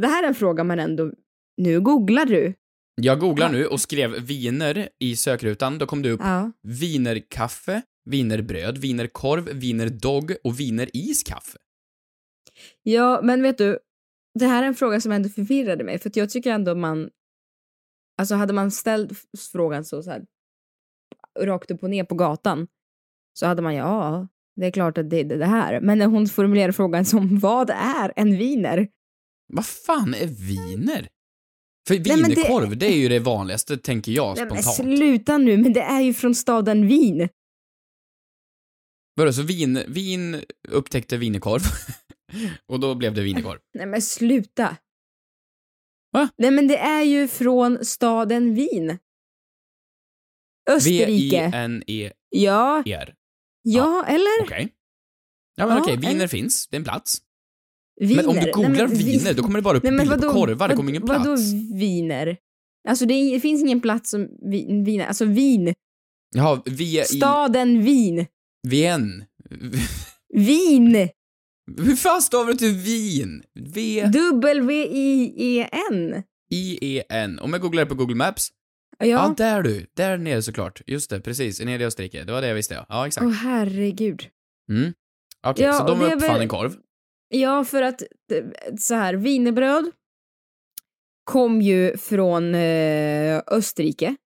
det 0.00 0.06
här 0.06 0.22
är 0.22 0.28
en 0.28 0.34
fråga 0.34 0.64
man 0.64 0.78
ändå, 0.80 1.10
nu 1.56 1.80
googlar 1.80 2.24
du. 2.24 2.54
Jag 3.02 3.18
googlar 3.20 3.48
nu 3.48 3.66
och 3.66 3.80
skrev 3.80 4.10
viner 4.10 4.88
i 5.00 5.16
sökrutan. 5.16 5.78
Då 5.78 5.86
kom 5.86 6.02
det 6.02 6.10
upp 6.10 6.20
Ja. 6.24 6.52
vinerkaffe, 6.62 7.82
vinerbröd, 8.10 8.78
vinerkorv, 8.78 9.44
vinerdog 9.44 10.34
och 10.44 10.60
vineriskaffe. 10.60 11.58
Ja, 12.82 13.20
men 13.22 13.42
vet 13.42 13.58
du, 13.58 13.78
det 14.38 14.46
här 14.46 14.62
är 14.62 14.66
en 14.66 14.74
fråga 14.74 15.00
som 15.00 15.12
ändå 15.12 15.28
förvirrade 15.28 15.84
mig 15.84 15.98
för 15.98 16.12
jag 16.14 16.30
tycker 16.30 16.50
ändå 16.50 16.74
man, 16.74 17.10
alltså 18.18 18.34
hade 18.34 18.52
man 18.52 18.70
ställt 18.70 19.12
frågan 19.52 19.84
så, 19.84 20.02
så 20.02 20.10
här 20.10 20.22
rakt 21.40 21.70
upp 21.70 21.82
och 21.82 21.90
ner 21.90 22.04
på 22.04 22.14
gatan 22.14 22.66
så 23.32 23.46
hade 23.46 23.62
man 23.62 23.74
ja, 23.74 24.28
det 24.56 24.66
är 24.66 24.70
klart 24.70 24.98
att 24.98 25.10
det 25.10 25.20
är 25.20 25.24
det 25.24 25.46
här. 25.46 25.80
Men 25.80 25.98
när 25.98 26.06
hon 26.06 26.26
formulerar 26.26 26.72
frågan 26.72 27.04
som 27.04 27.38
vad 27.38 27.70
är 27.70 28.12
en 28.16 28.36
viner? 28.36 28.88
Vad 29.52 29.66
fan 29.66 30.14
är 30.14 30.26
viner? 30.26 31.08
För 31.88 31.94
men 31.94 32.30
det- 32.30 32.74
det... 32.74 32.86
är 32.86 32.96
ju 32.96 33.08
det 33.08 33.18
vanligaste, 33.18 33.76
tänker 33.76 34.12
jag 34.12 34.36
Nej, 34.36 34.46
men 34.46 34.62
spontant. 34.62 34.98
sluta 34.98 35.38
nu, 35.38 35.56
men 35.56 35.72
det 35.72 35.80
är 35.80 36.00
ju 36.00 36.14
från 36.14 36.34
staden 36.34 36.86
Wien. 36.86 37.28
Vadå, 39.20 39.32
så 39.32 39.42
vin, 39.42 39.82
vin 39.88 40.42
upptäckte 40.68 41.16
vinerkorv 41.16 41.62
och 42.66 42.80
då 42.80 42.94
blev 42.94 43.14
det 43.14 43.22
vinerkorv? 43.22 43.58
Nej 43.74 43.86
men 43.86 44.02
sluta. 44.02 44.76
Va? 46.12 46.28
Nej 46.38 46.50
men 46.50 46.68
det 46.68 46.76
är 46.76 47.02
ju 47.02 47.28
från 47.28 47.84
staden 47.84 48.54
Wien. 48.54 48.98
Österrike. 50.70 51.50
V-I-N-E-R. 51.50 52.12
Ja, 52.30 52.82
ja 53.62 54.04
eller? 54.08 54.42
Okej. 54.44 54.68
Ja 55.56 55.66
men 55.66 55.76
Ja, 55.76 55.82
okej, 55.82 55.96
viner 55.96 56.14
eller- 56.14 56.26
finns, 56.28 56.68
det 56.68 56.76
är 56.76 56.78
en 56.78 56.84
plats. 56.84 57.18
Viner. 58.00 58.16
Men 58.16 58.26
om 58.26 58.34
du 58.34 58.40
Nej, 58.40 58.52
googlar 58.52 58.70
men 58.88 58.96
vi- 58.98 59.04
viner, 59.04 59.34
då 59.34 59.42
kommer 59.42 59.58
det 59.58 59.62
bara 59.62 59.76
upp 59.76 59.82
Nej, 59.82 59.92
men 59.92 60.08
bild 60.08 60.20
på 60.20 60.26
vadå- 60.26 60.32
korvar, 60.40 60.68
det 60.68 60.76
kommer 60.76 60.90
ingen 60.90 61.06
Vadå 61.06 61.24
plats. 61.24 61.42
viner? 61.74 62.36
Alltså 62.88 63.06
det, 63.06 63.14
är, 63.14 63.34
det 63.34 63.40
finns 63.40 63.62
ingen 63.62 63.80
plats 63.80 64.10
som 64.10 64.28
vi- 64.50 64.82
viner, 64.84 65.06
alltså 65.06 65.24
Wien. 65.24 65.74
Jaha, 66.34 66.62
vi 66.66 67.00
i... 67.00 67.04
Staden 67.04 67.82
Wien. 67.84 68.26
Vien. 68.68 69.24
Wien. 70.34 71.08
Hur 71.78 71.96
fan 71.96 72.22
stavar 72.22 72.46
du 72.52 72.54
till 72.58 72.74
vin? 72.76 73.42
V... 73.74 74.02
W-I-E-N. 75.10 76.22
I-E-N. 76.50 77.38
Om 77.38 77.52
jag 77.52 77.62
googlar 77.62 77.84
på 77.84 77.94
Google 77.94 78.14
Maps. 78.16 78.48
Ja. 78.98 79.06
Ja. 79.06 79.34
där 79.36 79.62
du. 79.62 79.86
Där 79.96 80.18
nere 80.18 80.42
såklart. 80.42 80.80
Just 80.86 81.10
det, 81.10 81.20
precis. 81.20 81.60
Nere 81.60 81.82
i 81.82 81.86
Österrike. 81.86 82.24
Det 82.24 82.32
var 82.32 82.40
det 82.40 82.48
jag 82.48 82.54
visste, 82.54 82.74
ja. 82.74 82.86
Ja, 82.88 83.06
exakt. 83.06 83.24
Åh 83.26 83.32
herregud. 83.32 84.26
Mm. 84.70 84.92
Okej, 85.46 85.64
Ja, 85.64 85.72
så 85.72 85.86
de 85.86 86.00
uppfann 86.02 86.18
väl- 86.20 86.40
en 86.40 86.48
korv. 86.48 86.76
Ja, 87.28 87.64
för 87.64 87.82
att 87.82 88.02
så 88.78 88.94
här, 88.94 89.14
wienerbröd 89.14 89.90
kom 91.24 91.62
ju 91.62 91.96
från 91.96 92.54
eh, 92.54 93.40
Österrike. 93.46 94.16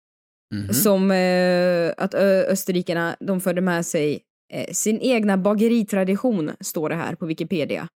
Mhm. 0.54 0.74
Som 0.74 1.10
eh, 1.10 1.92
att 2.04 2.14
ö, 2.14 2.44
österrikarna, 2.48 3.16
de 3.20 3.40
förde 3.40 3.60
med 3.60 3.86
sig 3.86 4.20
eh, 4.52 4.72
sin 4.72 5.00
egna 5.00 5.38
bageritradition, 5.38 6.50
står 6.60 6.88
det 6.88 6.94
här 6.94 7.14
på 7.14 7.26
Wikipedia. 7.26 7.88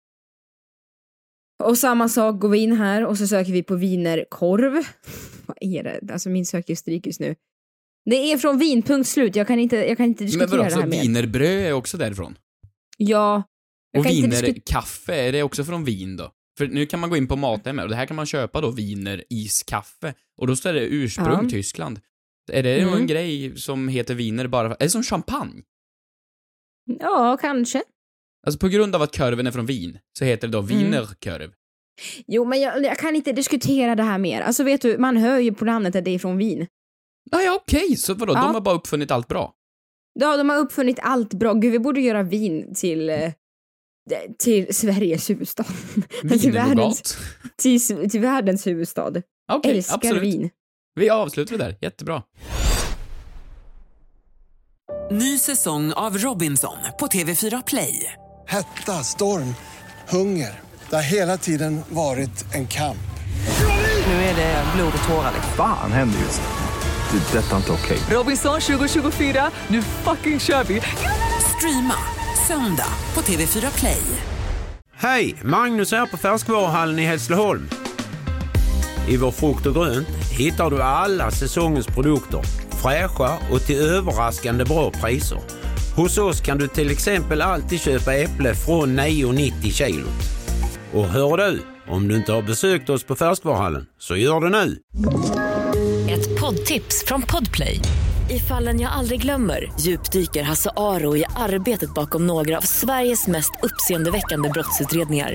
Och 1.65 1.79
samma 1.79 2.09
sak 2.09 2.41
går 2.41 2.49
vi 2.49 2.59
in 2.59 2.73
här 2.77 3.07
och 3.07 3.19
så 3.19 3.27
söker 3.27 3.53
vi 3.53 3.63
på 3.63 3.75
wienerkorv. 3.77 4.73
Vad 5.47 5.57
är 5.61 5.83
det? 5.83 6.13
Alltså 6.13 6.29
min 6.29 6.47
sökhistorik 6.47 7.07
just 7.07 7.21
nu. 7.21 7.35
Det 8.11 8.17
är 8.33 8.39
från 8.39 8.59
Wien, 8.59 8.83
punkt 8.83 9.09
slut. 9.09 9.37
Jag 9.37 9.47
kan 9.47 9.59
inte, 9.59 9.77
jag 9.77 9.97
kan 9.97 10.07
inte 10.07 10.25
Men 10.25 10.27
diskutera 10.27 10.51
vadå, 10.51 10.63
det 10.65 10.71
så 10.71 10.81
här 10.81 10.87
mer. 10.87 11.01
wienerbröd 11.03 11.67
är 11.67 11.73
också 11.73 11.97
därifrån? 11.97 12.39
Ja. 12.97 13.43
Och 13.99 14.07
wienerkaffe, 14.07 15.15
är 15.15 15.33
det 15.33 15.43
också 15.43 15.65
från 15.65 15.85
Wien 15.85 16.17
då? 16.17 16.33
För 16.59 16.67
nu 16.67 16.87
kan 16.87 17.01
man 17.01 17.11
gå 17.11 17.17
in 17.17 17.29
på 17.29 17.37
Mathem 17.37 17.79
och 17.79 17.89
det 17.89 17.97
här 17.97 18.07
kan 18.07 18.17
man 18.17 18.27
köpa 18.27 18.61
då, 18.61 18.71
wiener-iskaffe. 18.71 20.15
Och 20.37 20.47
då 20.47 20.57
står 20.57 20.73
det 20.73 20.81
ursprung 20.87 21.41
Ja. 21.43 21.49
Tyskland. 21.51 22.01
Är 22.53 22.63
det 22.63 22.81
Mm. 22.81 22.95
en 22.95 23.07
grej 23.07 23.57
som 23.57 23.89
heter 23.89 24.15
wiener 24.15 24.47
bara 24.47 24.69
för... 24.69 24.75
Är 24.81 24.85
det 24.85 24.91
som 24.91 25.03
champagne? 25.03 25.63
Ja, 27.01 27.37
kanske. 27.41 27.83
Alltså 28.47 28.59
på 28.59 28.69
grund 28.69 28.95
av 28.95 29.03
att 29.03 29.17
korven 29.17 29.47
är 29.47 29.51
från 29.51 29.67
Wien, 29.67 29.99
så 30.19 30.25
heter 30.25 30.49
det 30.49 30.53
då 30.53 30.59
Mm. 30.59 30.69
wienerkorv. 30.79 31.53
Jo, 32.27 32.45
men 32.45 32.61
jag, 32.61 32.85
jag 32.85 32.99
kan 32.99 33.17
inte 33.17 33.33
diskutera 33.33 33.95
det 33.95 34.03
här 34.03 34.19
mer. 34.19 34.41
Alltså 34.41 34.65
vet 34.65 34.81
du, 34.81 34.99
man 34.99 35.17
hör 35.17 35.39
ju 35.39 35.55
på 35.55 35.65
namnet 35.65 35.97
att 35.97 36.05
det 36.05 36.11
är 36.11 36.19
från 36.19 36.37
Wien. 36.39 36.67
Ja, 37.31 37.43
ja 37.43 37.55
okej, 37.63 37.97
så 37.97 38.15
vadå, 38.15 38.33
Ja. 38.35 38.43
de 38.43 38.55
har 38.55 38.61
bara 38.61 38.75
uppfunnit 38.75 39.11
allt 39.11 39.29
bra? 39.29 39.53
Ja, 40.21 40.37
de 40.37 40.49
har 40.49 40.57
uppfunnit 40.59 40.99
allt 41.03 41.35
bra. 41.35 41.53
Gud, 41.55 41.73
vi 41.73 41.79
borde 41.79 42.01
göra 42.01 42.23
Wien 42.23 42.75
till, 42.75 43.09
eh, 43.11 43.33
till 44.39 44.75
Sveriges 44.75 45.31
huvudstad. 45.31 45.65
till, 46.41 46.53
världens, 46.53 47.17
till, 47.57 48.11
till 48.11 48.21
världens 48.21 48.67
huvudstad. 48.67 49.23
Okej, 49.53 49.77
Älskar 49.77 49.95
absolut. 49.95 50.23
Wien. 50.23 50.51
Vi 50.99 51.11
avslutar 51.11 51.59
där, 51.59 51.77
jättebra. 51.81 52.23
Ny 55.11 55.39
säsong 55.39 55.93
av 55.93 56.19
Robinson 56.19 56.77
på 56.99 57.07
TV4 57.07 57.63
Play. 57.67 58.13
Hetta, 58.49 58.93
storm, 58.93 59.55
hunger. 60.09 60.61
Det 60.91 60.97
har 60.97 61.03
hela 61.03 61.37
tiden 61.39 61.81
varit 61.89 62.55
en 62.55 62.67
kamp. 62.67 62.99
Nu 64.07 64.13
är 64.13 64.37
det 64.37 64.65
blod 64.77 64.93
och 65.03 65.09
tårar. 65.09 65.33
liksom. 65.35 65.53
Fan 65.57 65.93
händer 65.93 66.19
just 66.19 66.41
nu. 66.41 67.19
Det. 67.19 67.39
är 67.39 67.43
Detta 67.43 67.53
är 67.53 67.57
inte 67.57 67.73
okej. 67.73 67.99
Robinson 68.11 68.61
2024, 68.61 69.51
nu 69.69 69.83
fucking 69.83 70.41
kör 70.41 70.65
vi! 70.65 70.81
Streama 71.57 71.95
söndag 72.47 72.89
på 73.15 73.21
TV4 73.21 73.79
Play. 73.79 74.03
Hej! 74.95 75.35
Magnus 75.45 75.93
här 75.93 76.07
på 76.07 76.17
Färskvaruhallen 76.17 76.99
i 76.99 77.05
Hässleholm. 77.05 77.69
I 79.09 79.16
vår 79.16 79.31
frukt 79.31 79.66
och 79.66 79.75
grönt 79.75 80.09
hittar 80.31 80.71
du 80.71 80.83
alla 80.83 81.31
säsongens 81.31 81.87
produkter. 81.87 82.40
Fräscha 82.71 83.38
och 83.53 83.61
till 83.61 83.77
överraskande 83.77 84.64
bra 84.64 84.90
priser. 84.90 85.38
Hos 85.97 86.19
oss 86.19 86.40
kan 86.40 86.59
du 86.59 86.69
till 86.69 86.90
exempel 86.90 87.42
alltid 87.42 87.81
köpa 87.81 88.14
äpple 88.14 88.55
från 88.55 89.01
9,90 89.01 89.71
kilot. 89.71 90.09
Och 90.95 91.05
hör 91.05 91.37
du, 91.37 91.62
om 91.88 92.09
du 92.09 92.16
inte 92.16 92.33
har 92.33 92.42
besökt 92.42 92.90
oss 92.90 93.05
på 93.05 93.16
Färskvaruhallen, 93.16 93.87
så 93.99 94.16
gör 94.16 94.40
det 94.40 94.49
nu! 94.49 94.79
Ett 96.11 96.40
poddtips 96.40 97.05
från 97.07 97.23
Podplay. 97.23 97.81
I 98.31 98.38
fallen 98.38 98.81
jag 98.81 98.92
aldrig 98.92 99.23
glömmer 99.23 99.73
djupdyker 99.81 100.42
Hasse 100.42 100.71
Aro 100.77 101.16
i 101.16 101.25
arbetet 101.37 101.95
bakom 101.95 102.27
några 102.27 102.57
av 102.57 102.62
Sveriges 102.62 103.27
mest 103.27 103.53
uppseendeväckande 103.62 104.49
brottsutredningar. 104.49 105.35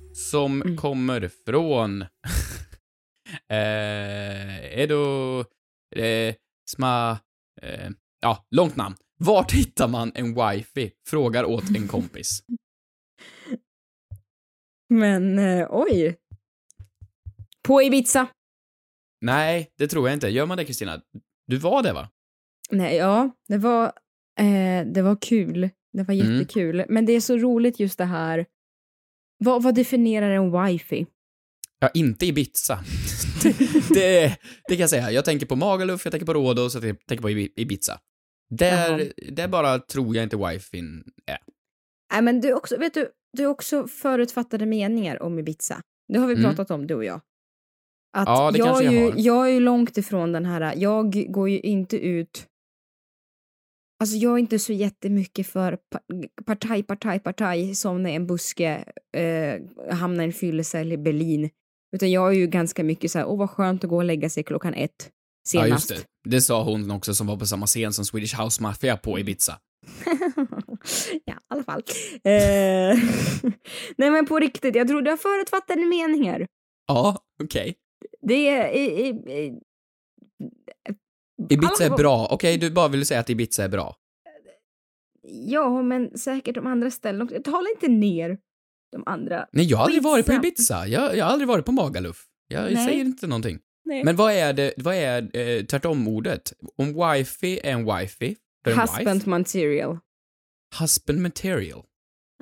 som 0.13 0.61
Mm. 0.61 0.77
kommer 0.77 1.29
från... 1.45 2.01
eh, 3.49 4.79
Edo... 4.79 5.39
Eh, 5.95 6.35
sma... 6.71 7.19
Eh, 7.61 7.89
ja, 8.21 8.45
långt 8.51 8.75
namn. 8.75 8.95
Vart 9.19 9.51
hittar 9.51 9.87
man 9.87 10.11
en 10.15 10.33
wifi? 10.35 10.91
Frågar 11.07 11.43
åt 11.43 11.75
en 11.75 11.87
kompis. 11.87 12.29
Men 14.89 15.39
eh, 15.39 15.67
oj. 15.69 16.17
På 17.67 17.81
Ibiza. 17.81 18.27
Nej, 19.21 19.71
det 19.77 19.87
tror 19.87 20.07
jag 20.07 20.15
inte. 20.15 20.27
Gör 20.27 20.45
man 20.45 20.57
det, 20.57 20.65
Kristina? 20.65 21.01
Du 21.47 21.57
var 21.57 21.83
det, 21.83 21.93
va? 21.93 22.09
Nej, 22.71 22.95
ja, 22.95 23.31
det 23.47 23.57
var, 23.57 23.85
eh, 24.39 24.85
det 24.93 25.01
var 25.01 25.17
kul. 25.21 25.69
Det 25.93 26.03
var 26.03 26.13
Mm. 26.13 26.33
jättekul. 26.39 26.85
Men 26.89 27.05
det 27.05 27.13
är 27.13 27.21
så 27.21 27.37
roligt 27.37 27.79
just 27.79 27.97
det 27.97 28.05
här. 28.05 28.45
Vad, 29.43 29.63
vad 29.63 29.75
definierar 29.75 30.29
en 30.31 30.63
wifi? 30.63 31.05
Ja, 31.79 31.89
inte 31.93 32.25
Ibiza. 32.25 32.79
det, 33.43 33.57
det, 33.93 34.37
det 34.67 34.75
kan 34.75 34.79
jag 34.79 34.89
säga. 34.89 35.11
Jag 35.11 35.25
tänker 35.25 35.45
på 35.45 35.55
Magaluf, 35.55 36.05
jag 36.05 36.11
tänker 36.11 36.25
på 36.25 36.33
Rhodos, 36.33 36.73
jag 36.75 36.81
tänker 36.83 37.21
på 37.21 37.29
Ibi- 37.29 37.51
Ibiza. 37.55 37.99
Där, 38.49 39.13
där 39.31 39.47
bara 39.47 39.79
tror 39.79 40.15
jag 40.15 40.23
inte 40.23 40.37
wifin 40.37 41.03
är. 41.25 41.37
Nej, 42.13 42.21
men 42.21 42.41
du 42.41 42.53
också, 42.53 42.77
vet 42.77 42.93
du, 42.93 43.09
du 43.37 43.43
har 43.45 43.51
också 43.51 43.87
förutfattade 43.87 44.65
meningar 44.65 45.21
om 45.23 45.39
Ibiza. 45.39 45.81
Det 46.13 46.19
har 46.19 46.27
vi 46.27 46.33
Mm. 46.33 46.43
pratat 46.45 46.71
om, 46.71 46.87
du 46.87 46.93
och 46.95 47.05
jag. 47.05 47.21
Att 48.17 48.27
Ja, 48.27 48.51
det 48.51 48.57
jag, 48.57 48.67
kanske 48.67 48.83
jag 48.83 48.93
ju, 48.93 49.03
har. 49.03 49.13
jag 49.17 49.47
är 49.47 49.51
ju 49.51 49.59
långt 49.59 49.97
ifrån 49.97 50.31
den 50.31 50.45
här, 50.45 50.73
jag 50.77 51.31
går 51.33 51.49
ju 51.49 51.59
inte 51.59 51.97
ut 51.97 52.47
Alltså 54.01 54.15
jag 54.15 54.33
är 54.33 54.37
inte 54.37 54.59
så 54.59 54.73
jättemycket 54.73 55.47
för 55.47 55.75
pa- 55.91 55.99
partaj, 56.45 56.83
partaj, 56.83 57.19
partaj 57.19 57.75
som 57.75 58.03
när 58.03 58.09
en 58.11 58.27
buske 58.27 58.85
eh, 59.17 59.61
hamnar 59.95 60.23
i 60.23 60.27
en 60.27 60.33
fyllecell 60.33 60.91
i 60.91 60.97
Berlin. 60.97 61.49
Utan 61.95 62.11
jag 62.11 62.27
är 62.29 62.35
ju 62.35 62.47
ganska 62.47 62.83
mycket 62.83 63.11
så 63.11 63.19
här, 63.19 63.25
åh 63.25 63.37
vad 63.37 63.49
skönt 63.49 63.83
att 63.83 63.89
gå 63.89 63.95
och 63.97 64.03
lägga 64.03 64.29
sig 64.29 64.43
klockan 64.43 64.73
ett 64.73 65.09
Ja, 65.53 65.63
senast. 65.63 65.91
just 65.91 66.05
det. 66.23 66.29
Det 66.29 66.41
sa 66.41 66.63
hon 66.63 66.91
också 66.91 67.13
som 67.13 67.27
var 67.27 67.37
på 67.37 67.45
samma 67.45 67.65
scen 67.65 67.93
som 67.93 68.05
Swedish 68.05 68.41
House 68.41 68.61
Mafia 68.63 68.97
på 68.97 69.19
Ibiza. 69.19 69.59
ja, 71.25 71.33
i 71.33 71.37
alla 71.47 71.63
fall. 71.63 71.83
Eh, 72.23 72.99
nej 73.97 74.11
men 74.11 74.25
på 74.25 74.39
riktigt, 74.39 74.75
jag 74.75 74.87
tror 74.87 75.01
du 75.01 75.09
har 75.09 75.17
förutfattade 75.17 75.85
meningar. 75.85 76.47
Ja, 76.87 77.17
okej. 77.43 77.75
Det 78.21 78.47
är... 78.49 78.69
I, 78.73 78.79
i, 78.79 79.07
i, 79.09 79.59
Ibiza 81.49 81.85
är 81.85 81.89
bra. 81.97 82.27
Okej, 82.31 82.57
du 82.57 82.71
bara 82.71 82.87
vill 82.87 83.05
säga 83.05 83.19
att 83.19 83.29
Ibiza 83.29 83.63
är 83.63 83.69
bra. 83.69 83.95
ja, 85.23 85.81
men 85.81 86.17
säkert 86.17 86.55
de 86.55 86.67
andra 86.67 86.91
ställena. 86.91 87.25
Tala 87.43 87.69
inte 87.75 87.87
ner 87.87 88.37
de 88.91 89.03
andra. 89.05 89.47
Nej, 89.51 89.65
jag 89.65 89.77
har 89.77 89.85
aldrig 89.85 90.03
varit 90.03 90.25
på. 90.25 90.33
Ibiza. 90.33 90.87
Jag, 90.87 91.17
jag 91.17 91.25
har 91.25 91.31
aldrig 91.31 91.47
varit 91.47 91.65
på 91.65 91.71
Magaluf. 91.71 92.25
Jag 92.47 92.73
Nej. 92.73 92.87
säger 92.87 93.05
inte 93.05 93.27
någonting. 93.27 93.59
Nej. 93.85 94.03
Men 94.03 94.15
vad 94.15 94.33
är 94.33 94.53
det, 94.53 94.73
vad 94.77 94.95
är 94.95 95.37
eh, 95.37 95.63
tvärtom-ordet? 95.65 96.53
Om 96.77 96.87
wifi 96.87 97.59
är 97.63 97.71
en 97.71 97.85
wifi, 97.97 98.35
för 98.63 98.71
en 98.71 98.79
Husband 98.79 99.19
wife, 99.19 99.29
material. 99.29 99.97
husband 100.79 101.19
material. 101.21 101.83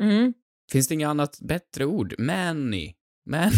Mm. 0.01 0.33
Finns 0.71 0.87
det 0.87 0.93
inget 0.93 1.07
annat 1.07 1.39
bättre 1.41 1.85
ord? 1.85 2.15
Manny. 2.19 2.93
Man... 3.25 3.51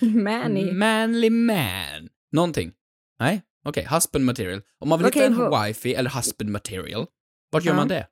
Manny. 0.22 0.72
Manly 0.72 1.30
man. 1.30 2.08
Någonting. 2.32 2.72
Nej? 3.18 3.42
Okej, 3.64 3.86
husband 3.90 4.24
material. 4.24 4.62
Om 4.78 4.88
man 4.88 4.98
vill 4.98 5.08
Okej, 5.08 5.30
hitta 5.30 5.44
en 5.44 5.64
wifi 5.64 5.94
eller 5.94 6.10
husband 6.10 6.50
material, 6.50 7.06
vart 7.50 7.64
gör 7.64 7.74
man 7.74 7.88
det? 7.88 8.08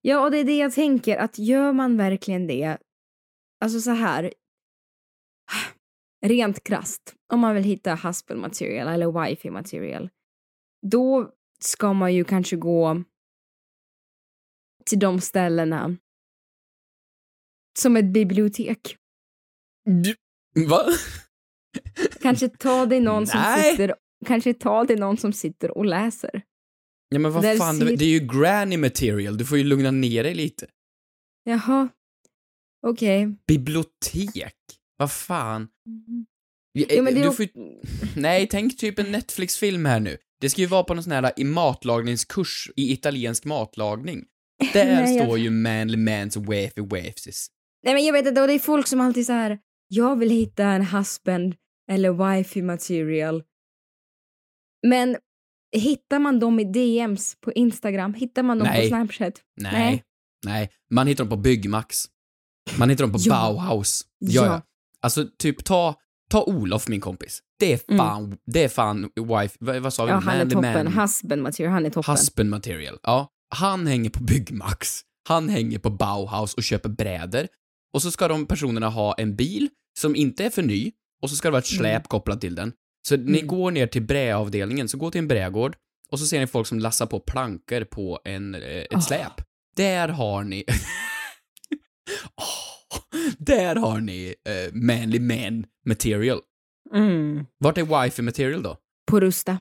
Ja, 0.00 0.24
och 0.24 0.30
det 0.30 0.38
är 0.38 0.44
det 0.44 0.56
jag 0.56 0.72
tänker, 0.72 1.16
att 1.16 1.38
gör 1.38 1.72
man 1.72 1.96
verkligen 1.96 2.46
det, 2.46 2.78
alltså 3.60 3.80
så 3.80 3.90
här, 3.90 4.34
rent 6.26 6.64
krasst, 6.64 7.14
om 7.32 7.40
man 7.40 7.54
vill 7.54 7.64
hitta 7.64 7.94
husband 7.94 8.40
material 8.40 8.88
eller 8.88 9.26
wifi 9.26 9.50
material, 9.50 10.10
då 10.86 11.32
ska 11.58 11.92
man 11.92 12.14
ju 12.14 12.24
kanske 12.24 12.56
gå 12.56 13.02
till 14.84 14.98
de 14.98 15.20
ställena 15.20 15.96
som 17.78 17.96
ett 17.96 18.12
bibliotek. 18.12 18.96
Va? 20.68 20.84
Kanske 22.20 22.48
ta 22.48 22.86
dig 22.86 23.00
någon 23.00 23.26
som 23.26 23.40
Nej. 23.40 23.70
sitter, 23.70 23.94
kanske 24.26 24.54
ta 24.54 24.84
dig 24.84 24.96
någon 24.96 25.16
som 25.16 25.32
sitter 25.32 25.78
och 25.78 25.84
läser. 25.84 26.42
Ja 27.08 27.18
men 27.18 27.32
vad 27.32 27.42
Där 27.42 27.56
fan, 27.56 27.78
det, 27.78 27.86
sit- 27.86 27.98
det 27.98 28.04
är 28.04 28.08
ju 28.08 28.20
granny 28.40 28.76
material. 28.76 29.38
Du 29.38 29.44
får 29.44 29.58
ju 29.58 29.64
lugna 29.64 29.90
ner 29.90 30.22
dig 30.24 30.34
lite. 30.34 30.66
Jaha, 31.44 31.88
okej. 32.86 33.28
Bibliotek? 33.46 34.54
Vad 34.96 35.12
fan? 35.12 35.68
Ja, 36.72 36.86
Jo, 36.90 37.02
men 37.02 37.14
det 37.14 37.20
är 37.20 37.24
du 37.24 37.32
får 37.32 37.44
ju... 37.44 37.50
Nej, 38.16 38.46
tänk 38.50 38.76
typ 38.78 38.98
en 38.98 39.12
Netflix-film 39.12 39.84
här 39.86 40.00
nu. 40.00 40.16
Det 40.40 40.50
ska 40.50 40.60
ju 40.60 40.66
vara 40.66 40.84
på 40.84 40.94
någon 40.94 41.02
sån 41.04 41.12
här 41.12 41.32
i 41.36 41.44
matlagningskurs 41.44 42.70
i 42.76 42.92
italiensk 42.92 43.44
matlagning. 43.44 44.24
Där 44.72 44.84
Nej, 45.02 45.16
jag- 45.16 45.24
står 45.26 45.38
ju 45.38 45.50
manly 45.50 45.96
mans 45.96 46.36
wafy 46.36 46.80
wafes. 46.90 47.46
Nej 47.84 47.94
men 47.94 48.04
jag 48.04 48.12
vet 48.12 48.26
inte, 48.26 48.40
och 48.40 48.46
det 48.46 48.54
är 48.54 48.58
folk 48.58 48.86
som 48.86 49.00
alltid 49.00 49.26
så 49.26 49.32
här. 49.32 49.58
jag 49.88 50.16
vill 50.18 50.30
hitta 50.30 50.64
en 50.64 50.86
husband 50.86 51.54
eller 51.90 52.36
wifi 52.36 52.62
material. 52.62 53.42
Men 54.86 55.16
hittar 55.76 56.18
man 56.18 56.38
dem 56.40 56.60
i 56.60 56.64
DMs 56.64 57.36
på 57.40 57.52
Instagram? 57.52 58.14
Hittar 58.14 58.42
man 58.42 58.58
dem 58.58 58.68
Nej. 58.68 58.82
på 58.82 58.88
Snapchat? 58.96 59.32
Nej. 59.60 60.04
Nej. 60.46 60.70
Man 60.90 61.06
hittar 61.06 61.24
dem 61.24 61.28
på 61.28 61.36
Byggmax. 61.36 62.04
Man 62.78 62.90
hittar 62.90 63.04
dem 63.04 63.12
på 63.12 63.18
Ja. 63.22 63.30
Bauhaus. 63.34 64.02
Ja, 64.18 64.46
Ja. 64.46 64.62
Alltså, 65.02 65.26
typ 65.38 65.64
ta, 65.64 65.94
ta 66.30 66.42
Olof, 66.44 66.88
min 66.88 67.00
kompis. 67.00 67.42
Det 67.58 67.72
är 67.72 67.96
fan, 67.96 68.36
det 68.46 68.64
är 68.64 68.68
fan 68.68 69.10
wife, 69.16 69.56
vad, 69.60 69.76
vad 69.82 69.92
sa 69.94 70.04
vi? 70.04 70.10
Mm. 70.10 70.22
Ja, 70.24 70.30
han 70.30 70.40
är 70.40 70.44
Manly 70.44 70.54
toppen. 70.54 70.84
man. 70.94 71.02
Husband 71.02 71.42
material, 71.42 71.72
han 71.72 71.86
är 71.86 71.90
toppen. 71.90 72.12
Husband 72.12 72.50
material. 72.50 72.98
Ja. 73.02 73.28
Han 73.54 73.86
hänger 73.86 74.10
på 74.10 74.22
Byggmax. 74.22 75.00
Han 75.28 75.48
hänger 75.48 75.78
på 75.78 75.90
Bauhaus 75.90 76.54
och 76.54 76.62
köper 76.62 76.88
brädor. 76.88 77.46
Och 77.92 78.02
så 78.02 78.10
ska 78.10 78.28
de 78.28 78.46
personerna 78.46 78.88
ha 78.88 79.14
en 79.14 79.36
bil 79.36 79.68
som 79.98 80.16
inte 80.16 80.44
är 80.44 80.50
för 80.50 80.62
ny 80.62 80.92
och 81.22 81.30
så 81.30 81.36
ska 81.36 81.48
det 81.48 81.52
vara 81.52 81.58
ett 81.58 81.66
släp 81.66 81.84
Mm. 81.96 82.02
kopplat 82.02 82.40
till 82.40 82.54
den. 82.54 82.72
Så 83.08 83.16
ni 83.16 83.40
går 83.42 83.70
ner 83.70 83.86
till 83.86 84.02
bräavdelningen, 84.02 84.88
så 84.88 84.98
gå 84.98 85.10
till 85.10 85.18
en 85.18 85.28
brädgård 85.28 85.76
och 86.10 86.18
så 86.20 86.26
ser 86.26 86.40
ni 86.40 86.46
folk 86.46 86.66
som 86.66 86.78
lassar 86.78 87.06
på 87.06 87.20
plankor 87.20 87.84
på 87.84 88.20
en, 88.24 88.54
eh, 88.54 88.60
ett 88.62 88.86
Åh. 88.94 89.00
släp. 89.00 89.32
Där 89.76 90.08
har 90.08 90.44
ni... 90.44 90.64
Åh, 92.36 93.00
där 93.38 93.76
har 93.76 94.00
ni 94.00 94.34
eh, 94.44 94.74
manly 94.74 95.20
man 95.20 95.66
material. 95.86 96.40
Mm. 96.94 97.46
Vart 97.58 97.78
är 97.78 98.02
wifi 98.04 98.22
material 98.22 98.62
då? 98.62 98.76
På 99.10 99.20
Rusta. 99.20 99.58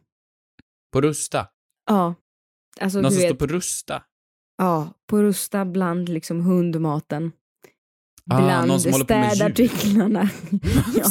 På 0.93 1.01
Rusta? 1.01 1.47
Ja. 1.85 2.15
Alltså 2.79 3.01
Någon 3.01 3.11
som 3.11 3.19
står 3.19 3.29
vet, 3.29 3.39
på 3.39 3.47
Rusta? 3.47 4.03
ja, 4.57 4.93
på 5.07 5.21
Rusta 5.21 5.65
bland 5.65 6.09
liksom 6.09 6.41
hundmaten. 6.41 7.31
Ah, 8.29 8.41
Bland 8.41 8.71
djur. 8.71 8.91
städartiklarna. 9.03 10.29
ja. 10.95 11.05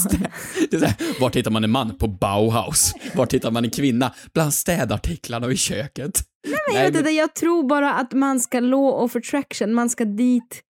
Det 0.71 0.77
är 0.77 0.81
så 0.81 0.87
här, 0.87 1.21
vart 1.21 1.37
hittar 1.37 1.51
man 1.51 1.65
en 1.65 1.71
man? 1.71 1.99
På 1.99 2.09
Bauhaus. 2.09 2.95
Vart 3.15 3.35
hittar 3.35 3.51
man 3.51 3.65
en 3.65 3.71
kvinna? 3.71 4.15
Bland 4.35 4.55
städartiklarna 4.55 5.47
och 5.47 5.53
i 5.53 5.57
köket. 5.57 6.21
Men 6.47 6.75
jag, 6.75 6.91
vet 6.91 6.97
inte, 6.97 7.11
jag 7.11 7.35
tror 7.35 7.69
bara 7.69 7.95
att 7.95 8.13
man 8.13 8.41
ska 8.41 8.61
law 8.61 9.03
of 9.03 9.17
attraction, 9.17 9.75
man 9.75 9.91
ska 9.91 10.05
dit 10.05 10.63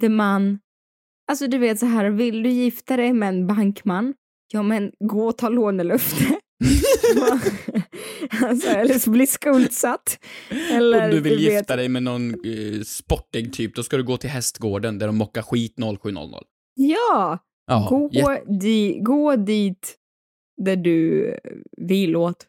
där 0.00 0.08
man... 0.08 0.58
Alltså 1.30 1.46
du 1.46 1.58
vet 1.58 1.78
så 1.78 1.86
här, 1.86 2.10
vill 2.10 2.42
du 2.42 2.50
gifta 2.50 2.96
dig 2.96 3.12
med 3.12 3.28
en 3.28 3.46
bankman? 3.46 4.14
Ja 4.52 4.62
men 4.62 4.90
gå 5.04 5.26
och 5.26 5.38
ta 5.38 5.48
lånelöfte. 5.48 6.38
alltså, 8.42 8.68
eller 8.68 8.98
så 8.98 9.10
bli 9.10 9.26
skuldsatt. 9.26 10.18
Eller 10.72 11.04
Om 11.04 11.10
du 11.10 11.20
vill 11.20 11.38
vet- 11.38 11.52
gifta 11.52 11.76
dig 11.76 11.88
med 11.88 12.02
någon 12.02 12.30
eh, 12.30 12.80
sportig 12.84 13.52
typ, 13.52 13.74
då 13.74 13.82
ska 13.82 13.96
du 13.96 14.02
gå 14.04 14.16
till 14.16 14.30
hästgården 14.30 14.98
där 14.98 15.06
de 15.06 15.16
mockar 15.16 15.42
skit 15.42 15.74
0700. 16.02 16.38
Ja! 16.74 17.38
Ja, 17.66 17.88
gå, 17.90 18.38
di, 18.60 18.98
gå 19.02 19.36
dit 19.36 19.96
där 20.56 20.76
du 20.76 21.30
vill 21.76 22.16
åt. 22.16 22.46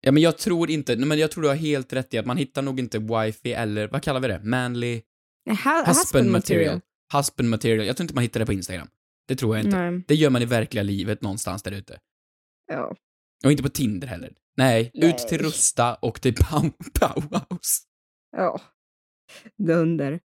Ja, 0.00 0.12
men 0.12 0.22
jag 0.22 0.38
tror 0.38 0.70
inte, 0.70 0.96
men 0.96 1.18
jag 1.18 1.30
tror 1.30 1.42
du 1.42 1.48
har 1.48 1.54
helt 1.54 1.92
rätt 1.92 2.14
i 2.14 2.18
att 2.18 2.26
man 2.26 2.36
hittar 2.36 2.62
nog 2.62 2.78
inte 2.80 2.98
wifi 2.98 3.52
eller, 3.52 3.88
vad 3.88 4.02
kallar 4.02 4.20
vi 4.20 4.28
det? 4.28 4.40
Manly 4.44 5.02
Ha, 5.64 5.84
husband 5.86 6.30
material. 6.30 6.80
Husband 7.14 7.48
material. 7.50 7.86
Jag 7.86 7.96
tror 7.96 8.04
inte 8.04 8.14
man 8.14 8.22
hittar 8.22 8.40
det 8.40 8.46
på 8.46 8.52
Instagram. 8.52 8.88
Det 9.28 9.36
tror 9.36 9.56
jag 9.56 9.64
inte. 9.64 9.90
Nej. 9.90 10.04
Det 10.08 10.14
gör 10.14 10.30
man 10.30 10.42
i 10.42 10.44
verkliga 10.44 10.82
livet 10.82 11.22
någonstans 11.22 11.62
där 11.62 11.72
ute. 11.72 11.98
Ja. 12.72 12.96
Och 13.46 13.50
inte 13.52 13.62
på 13.62 13.68
Tinder 13.68 14.08
heller. 14.08 14.32
Nej, 14.56 14.90
Nej. 14.94 15.10
ut 15.10 15.18
till 15.18 15.38
Rusta 15.38 15.94
och 15.94 16.20
till 16.20 16.34
Bau- 16.34 16.72
Bauhaus. 17.00 17.82
Ja. 18.36 18.60
Dunder. 19.66 20.20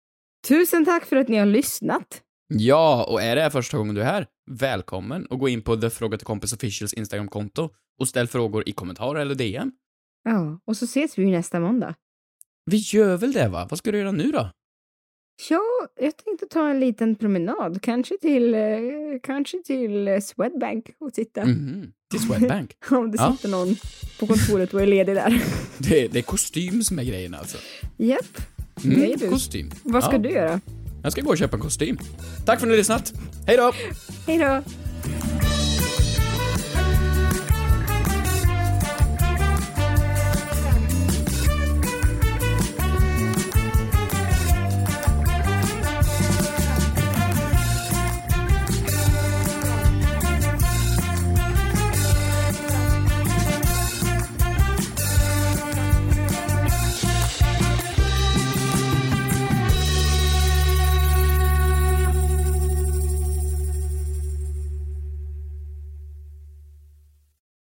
Tusen 0.47 0.85
tack 0.85 1.05
för 1.05 1.15
att 1.15 1.27
ni 1.27 1.37
har 1.37 1.45
lyssnat. 1.45 2.21
Ja, 2.47 3.05
och 3.09 3.21
är 3.21 3.35
det 3.35 3.41
här 3.41 3.49
första 3.49 3.77
gången 3.77 3.95
du 3.95 4.01
är 4.01 4.05
här, 4.05 4.27
välkommen 4.51 5.25
och 5.25 5.39
gå 5.39 5.49
in 5.49 5.61
på 5.61 5.75
The 5.77 5.89
Fråga 5.89 6.17
till 6.17 6.27
Kompis 6.27 6.53
Officials 6.53 6.93
Instagramkonto 6.93 7.69
och 7.99 8.07
ställ 8.07 8.27
frågor 8.27 8.63
i 8.69 8.71
kommentarer 8.71 9.19
eller 9.21 9.35
DM. 9.35 9.71
Ja, 10.23 10.59
och 10.65 10.77
så 10.77 10.85
ses 10.85 11.17
vi 11.17 11.23
ju 11.23 11.29
nästa 11.31 11.59
måndag. 11.59 11.95
Vi 12.65 12.77
gör 12.77 13.17
väl 13.17 13.31
det 13.33 13.47
va? 13.49 13.67
Vad 13.69 13.79
ska 13.79 13.91
du 13.91 13.97
göra 13.97 14.11
nu 14.11 14.31
då? 14.31 14.51
Ja, 15.49 15.61
jag 15.95 16.17
tänkte 16.17 16.45
ta 16.47 16.69
en 16.69 16.79
liten 16.79 17.15
promenad, 17.15 17.81
kanske 17.81 18.17
till, 18.17 18.53
eh, 18.53 18.69
kanske 19.23 19.63
till 19.65 20.19
Swedbank 20.21 20.85
och 20.99 21.13
titta. 21.13 21.45
Mhm, 21.45 21.93
till 22.09 22.19
Swedbank? 22.19 22.71
Om 22.91 23.11
det 23.11 23.17
Ja. 23.17 23.31
sitter 23.35 23.49
någon 23.49 23.75
på 24.19 24.27
kontoret 24.27 24.73
och 24.73 24.81
är 24.81 24.85
ledig 24.87 25.15
där. 25.15 25.43
Det, 25.77 26.07
det 26.07 26.19
är 26.19 26.23
kostym 26.23 26.83
som 26.83 26.99
är 26.99 27.03
grejen 27.03 27.33
alltså. 27.33 27.57
Japp. 27.97 28.37
Mm, 28.83 28.99
Nej, 28.99 29.15
du. 29.19 29.29
kostym. 29.29 29.71
Vad 29.83 30.03
ska 30.03 30.13
Ja. 30.13 30.17
du 30.17 30.29
göra? 30.29 30.61
Jag 31.03 31.11
ska 31.11 31.21
gå 31.21 31.29
och 31.29 31.37
köpa 31.37 31.55
en 31.55 31.61
kostym. 31.61 31.97
Tack 32.45 32.45
för 32.45 32.53
att 32.53 32.61
ni 32.61 32.69
har 32.69 32.77
lyssnat. 32.77 33.13
Hej 33.47 33.57
då! 33.57 33.71
Hej 34.27 34.37
då! 34.37 34.61